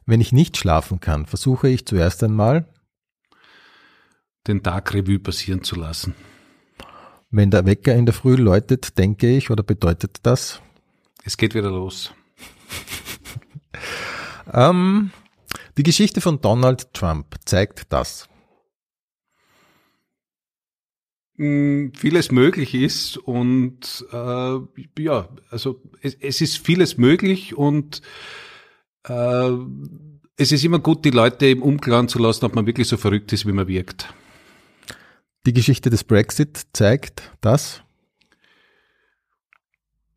[0.07, 2.67] wenn ich nicht schlafen kann, versuche ich zuerst einmal,
[4.47, 6.15] Den Tag Revue passieren zu lassen.
[7.31, 10.61] wenn der Wecker in der Früh läutet, denke ich oder bedeutet das,
[11.25, 12.13] Es geht wieder los.
[14.53, 15.11] ähm,
[15.77, 18.29] die Geschichte von Donald Trump zeigt das.
[21.37, 24.59] mh, vieles möglich ist und äh,
[25.03, 28.03] ja, also es, es ist vieles möglich und
[29.09, 29.51] äh,
[30.37, 33.33] es ist immer gut, die Leute im Umklaren zu lassen, ob man wirklich so verrückt
[33.33, 34.13] ist, wie man wirkt.
[35.47, 37.83] Die Geschichte des Brexit zeigt das.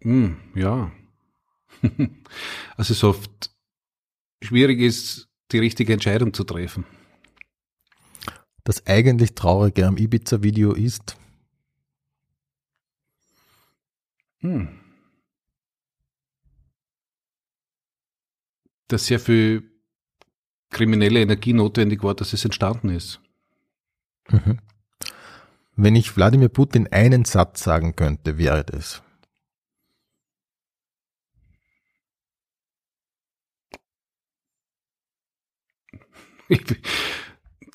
[0.02, 0.92] Hm, ja.
[2.78, 3.52] also es oft
[4.42, 6.86] schwierig ist, die richtige Entscheidung zu treffen.
[8.64, 11.18] Das eigentlich Traurige am Ibiza-Video ist,
[14.40, 14.80] Hm.
[18.88, 19.70] Dass sehr viel
[20.70, 23.20] kriminelle Energie notwendig war, dass es entstanden ist.
[24.30, 24.60] mhm.
[25.78, 29.04] Wenn ich Wladimir Putin einen Satz sagen könnte, wäre das.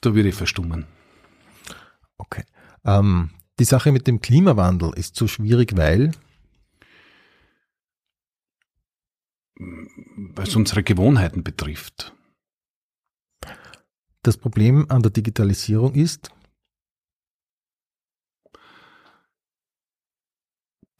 [0.01, 0.87] da würde ich verstummen.
[2.17, 2.45] Okay.
[2.85, 6.13] Ähm, die Sache mit dem Klimawandel ist so schwierig, weil
[9.57, 12.13] weil es unsere Gewohnheiten betrifft.
[14.23, 16.31] das Problem an der Digitalisierung ist,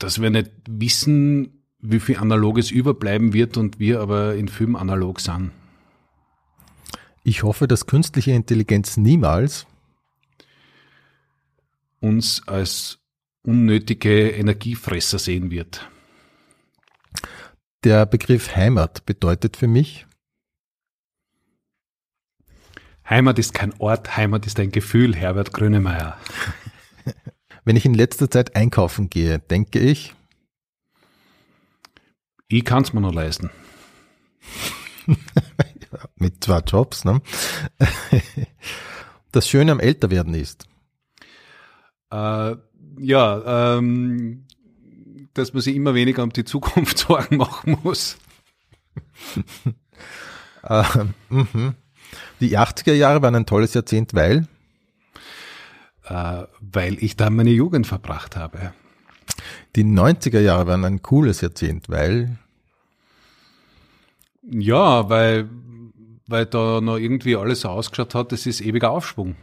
[0.03, 5.21] Dass wir nicht wissen, wie viel Analoges überbleiben wird und wir aber in Film analog
[5.21, 5.53] sind.
[7.23, 9.65] ich hoffe, dass künstliche Intelligenz niemals
[12.01, 12.99] Uns als
[13.45, 15.89] unnötige Energiefresser sehen wird.
[17.85, 20.07] der Begriff Heimat bedeutet für mich,
[23.09, 26.19] Heimat ist kein Ort, Heimat ist ein Gefühl, Herbert Grönemeyer.
[27.65, 30.15] wenn ich in letzter Zeit einkaufen gehe, denke ich,
[32.49, 33.51] Ich kann es mir noch leisten.
[36.17, 37.21] mit zwei Jobs, ne?
[39.33, 40.67] Das Schöne am Älterwerden ist,
[42.11, 42.57] Äh,
[42.99, 44.45] ja, ähm,
[45.33, 48.19] dass man sich immer weniger um die Zukunft Sorgen machen muss.
[50.65, 50.85] äh,
[51.31, 51.75] mhm.
[52.41, 54.47] die 80er Jahre waren ein tolles Jahrzehnt, weil
[56.05, 58.73] Äh, weil ich da meine Jugend verbracht habe.
[59.77, 62.39] die 90er Jahre waren ein cooles Jahrzehnt, weil
[64.43, 65.49] Ja, weil,
[66.27, 69.37] weil da noch irgendwie alles so ausgeschaut hat, das ist ewiger Aufschwung.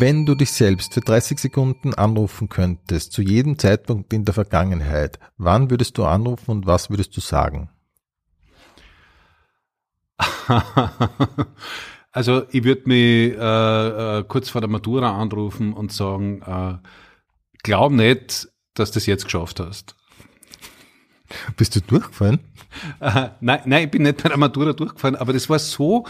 [0.00, 5.20] wenn du dich selbst für 30 Sekunden anrufen könntest, zu jedem Zeitpunkt in der Vergangenheit,
[5.36, 7.70] wann würdest du anrufen und was würdest du sagen?
[12.14, 16.78] also ich würde mich äh, äh, kurz vor der Matura anrufen und sagen, äh,
[17.64, 19.96] glaub nicht, dass du das jetzt geschafft hast.
[21.56, 22.40] Bist du durchgefallen?
[23.00, 26.04] Äh, nein, nein, ich bin nicht bei der Matura durchgefallen, aber das war so,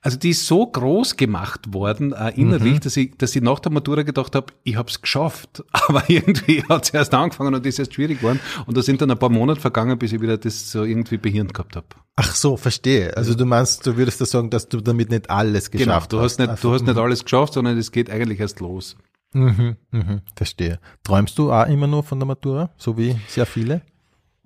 [0.00, 3.72] also die ist so groß gemacht worden, äh, innerlich, dass, ich, dass ich nach der
[3.72, 5.64] Matura gedacht habe, ich habe es geschafft.
[5.88, 8.40] Aber irgendwie hat es erst angefangen und ist erst schwierig geworden.
[8.66, 11.54] Und da sind dann ein paar Monate vergangen, bis ich wieder das so irgendwie behirnt
[11.54, 11.86] gehabt habe.
[12.16, 13.16] Ach so, verstehe.
[13.16, 16.20] Also du meinst, du würdest da sagen, dass du damit nicht alles Genau, geschafft du
[16.20, 18.96] hast nicht, du hast nicht alles geschafft, sondern es geht eigentlich erst los.
[19.32, 20.78] Mhm, mhm, verstehe.
[21.02, 23.82] Träumst du auch immer nur von der Matura, so wie sehr viele?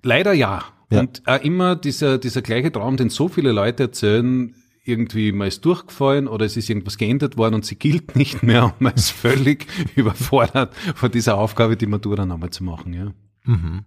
[0.03, 0.63] Leider ja.
[0.91, 0.99] Ja.
[0.99, 5.63] Und auch immer dieser, dieser gleiche Traum, den so viele Leute erzählen, irgendwie man ist
[5.65, 9.09] durchgefallen oder es ist irgendwas geändert worden und sie gilt nicht mehr und man ist
[9.11, 12.93] völlig überfordert von dieser Aufgabe, die Matura nochmal zu machen.
[12.93, 13.13] Ja.
[13.45, 13.85] Mhm.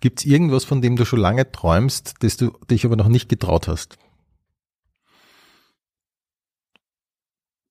[0.00, 3.28] Gibt es irgendwas, von dem du schon lange träumst, das du dich aber noch nicht
[3.28, 3.96] getraut hast?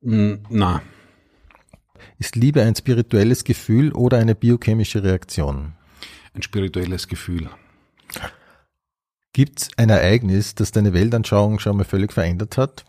[0.02, 0.82] Mm, Na,
[2.18, 5.74] Ist Liebe ein spirituelles Gefühl oder eine biochemische Reaktion?
[6.34, 7.50] Ein spirituelles Gefühl.
[9.34, 12.86] Gibt es ein Ereignis, das deine Weltanschauung schon mal völlig verändert hat?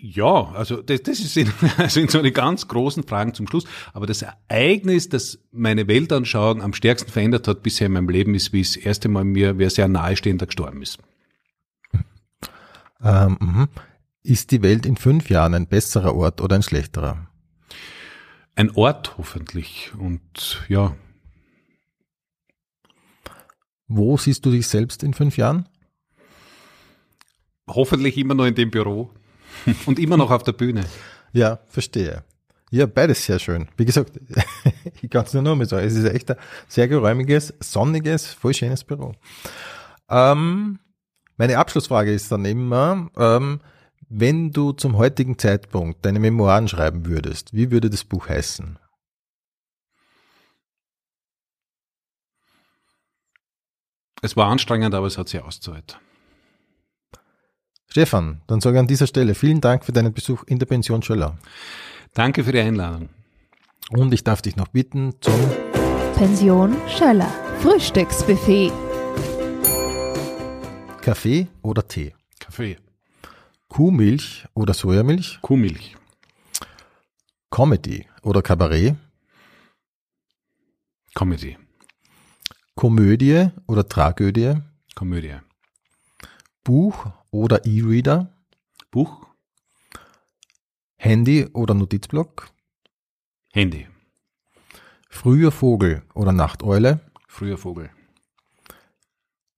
[0.00, 3.64] Ja, also das, das ist in, also in so eine ganz großen Fragen zum Schluss.
[3.92, 8.52] Aber das Ereignis, das meine Weltanschauung am stärksten verändert hat bisher in meinem Leben, ist,
[8.52, 10.98] wie es das erste Mal mir wer sehr nahestehender gestorben ist.
[13.00, 13.68] Ähm, mhm.
[14.24, 17.27] ist die Welt in fünf Jahren ein besserer Ort oder ein schlechterer?
[18.58, 19.92] Ein Ort hoffentlich.
[19.96, 20.96] Und ja,
[23.86, 25.68] Wo siehst du dich selbst in fünf Jahren?
[27.68, 29.10] hoffentlich immer noch in dem Büro
[29.86, 30.86] und immer noch auf der Bühne.
[31.32, 32.24] Ja, verstehe.
[32.70, 33.68] Ja, beides sehr schön.
[33.76, 34.18] Wie gesagt,
[35.02, 38.54] ich kann es nur noch mal sagen, es ist echt ein sehr geräumiges, sonniges, voll
[38.54, 39.12] schönes Büro.
[40.08, 40.80] Ähm,
[41.36, 43.60] meine Abschlussfrage ist dann immer, ähm,
[44.08, 48.78] wenn du zum heutigen Zeitpunkt deine Memoiren schreiben würdest, wie würde das Buch heißen?
[54.22, 56.00] Es war anstrengend, aber es hat sich ausgezahlt.
[57.90, 61.02] Stefan, dann sage ich an dieser Stelle vielen Dank für deinen Besuch in der Pension
[61.02, 61.38] Schöller.
[62.14, 63.10] Danke für die Einladung.
[63.90, 65.38] Und ich darf dich noch bitten zum
[66.14, 67.30] Pension Schöller.
[67.60, 68.72] Frühstücksbuffet.
[71.00, 72.76] Kaffee oder Tee, Kaffee.
[73.68, 75.96] Kuhmilch oder Sojamilch, Kuhmilch.
[77.50, 78.96] Comedy oder Kabarett,
[81.14, 81.56] Comedy.
[82.74, 84.54] Komödie oder Tragödie,
[84.94, 85.36] Komödie.
[86.62, 88.32] Buch oder E-Reader,
[88.90, 89.26] Buch.
[90.96, 92.50] Handy oder Notizblock,
[93.52, 93.86] Handy.
[95.08, 97.90] früher Vogel oder Nachteule, Früher Vogel.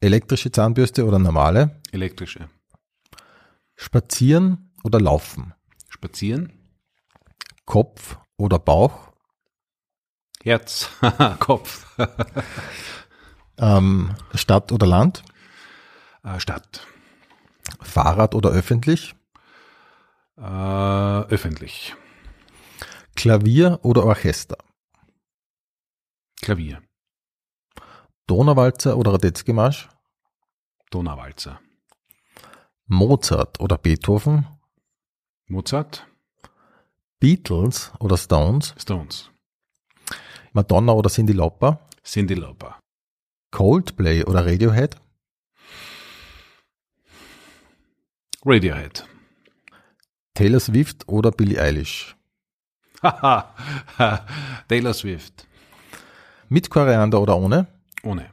[0.00, 2.48] elektrische Zahnbürste oder normale, Elektrische.
[3.82, 5.54] Spazieren oder Laufen,
[5.88, 6.52] Spazieren.
[7.64, 9.12] Kopf oder Bauch,
[10.42, 10.90] Herz.
[11.38, 11.86] Kopf.
[13.58, 15.22] ähm, Stadt oder Land,
[16.22, 16.86] Äh, Stadt.
[17.80, 19.14] Fahrrad oder öffentlich,
[20.36, 21.94] Äh, öffentlich.
[23.16, 24.58] Klavier oder Orchester,
[26.42, 26.82] Klavier.
[28.26, 29.88] Donauwalzer oder Radetzkymarsch,
[30.90, 31.60] Donauwalzer.
[32.92, 34.48] Mozart oder Beethoven,
[35.46, 36.08] Mozart.
[37.20, 39.30] Beatles oder Stones, Stones.
[40.52, 42.80] Madonna oder Cyndi Lauper, Cindy Lauper.
[43.52, 44.96] Coldplay oder Radiohead,
[48.44, 49.06] Radiohead.
[50.34, 52.16] Taylor Swift oder Billie Eilish,
[53.04, 53.54] Haha.
[54.68, 55.46] Taylor Swift.
[56.48, 57.68] mit Koriander oder ohne,
[58.02, 58.30] Ohne.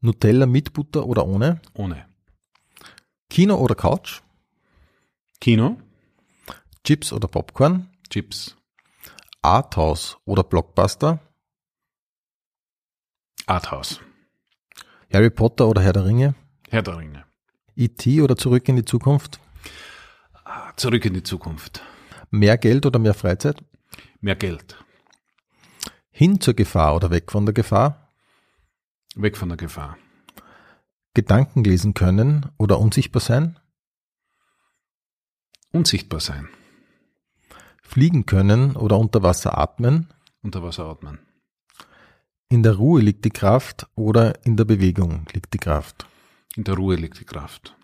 [0.00, 2.06] Nutella mit Butter oder ohne, Ohne.
[3.30, 4.20] Kino oder Couch,
[5.40, 5.80] Kino.
[6.84, 8.56] Chips oder Popcorn, Chips.
[9.42, 11.18] Arthouse oder Blockbuster,
[13.46, 14.00] Arthouse.
[15.12, 16.34] Harry Potter oder Herr der Ringe,
[16.68, 17.24] Herr der Ringe.
[17.76, 18.20] E.T.
[18.20, 19.40] oder Zurück in die Zukunft,
[20.76, 21.82] Zurück in die Zukunft.
[22.30, 23.62] mehr Geld oder mehr Freizeit,
[24.20, 24.76] Mehr Geld.
[26.10, 28.08] hin zur Gefahr oder weg von der Gefahr,
[29.14, 29.96] Weg von der Gefahr.
[31.14, 33.58] Gedanken lesen können oder unsichtbar sein,
[35.72, 36.48] Unsichtbar sein.
[37.82, 40.08] fliegen können oder unter Wasser atmen,
[40.42, 41.18] Unter Wasser atmen.
[42.48, 46.06] in der Ruhe liegt die Kraft oder in der Bewegung liegt die Kraft.
[46.56, 47.76] In der Ruhe liegt die Kraft.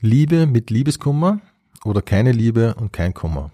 [0.00, 1.40] Liebe mit Liebeskummer
[1.84, 3.50] oder keine Liebe und kein Kummer.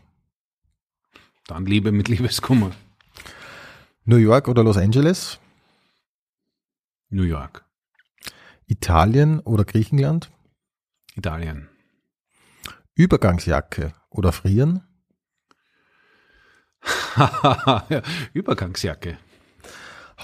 [1.47, 2.71] Dann Liebe mit Liebeskummer.
[4.05, 5.39] New York oder Los Angeles,
[7.09, 7.65] New York.
[8.67, 10.31] Italien oder Griechenland,
[11.15, 11.69] Italien.
[12.95, 14.83] Übergangsjacke oder Frieren,
[17.17, 18.03] Ja,
[18.33, 19.19] Übergangsjacke.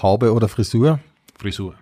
[0.01, 0.99] Haube oder Frisur,
[1.37, 1.75] Frisur.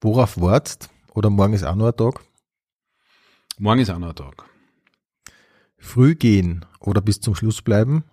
[0.00, 2.20] worauf wartest oder morgen ist auch noch ein Tag,
[3.58, 4.44] Morgen ist auch noch ein Tag.
[5.78, 8.04] früh gehen oder bis zum Schluss bleiben,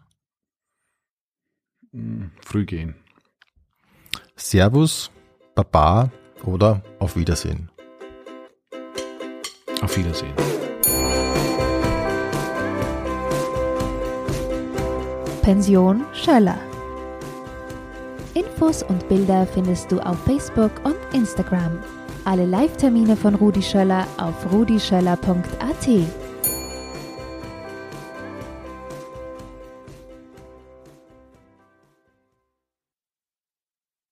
[1.92, 2.96] Hm, Früh gehen.
[4.36, 5.12] Servus,
[5.54, 6.12] Baba
[6.46, 7.70] oder auf Wiedersehen.
[9.82, 10.34] Auf Wiedersehen.
[15.42, 16.58] Pension Schöller.
[18.34, 21.80] Infos und Bilder findest du auf Facebook und Instagram.
[22.26, 26.23] Alle Live-Termine von Rudi Schöller auf rudischöller.at.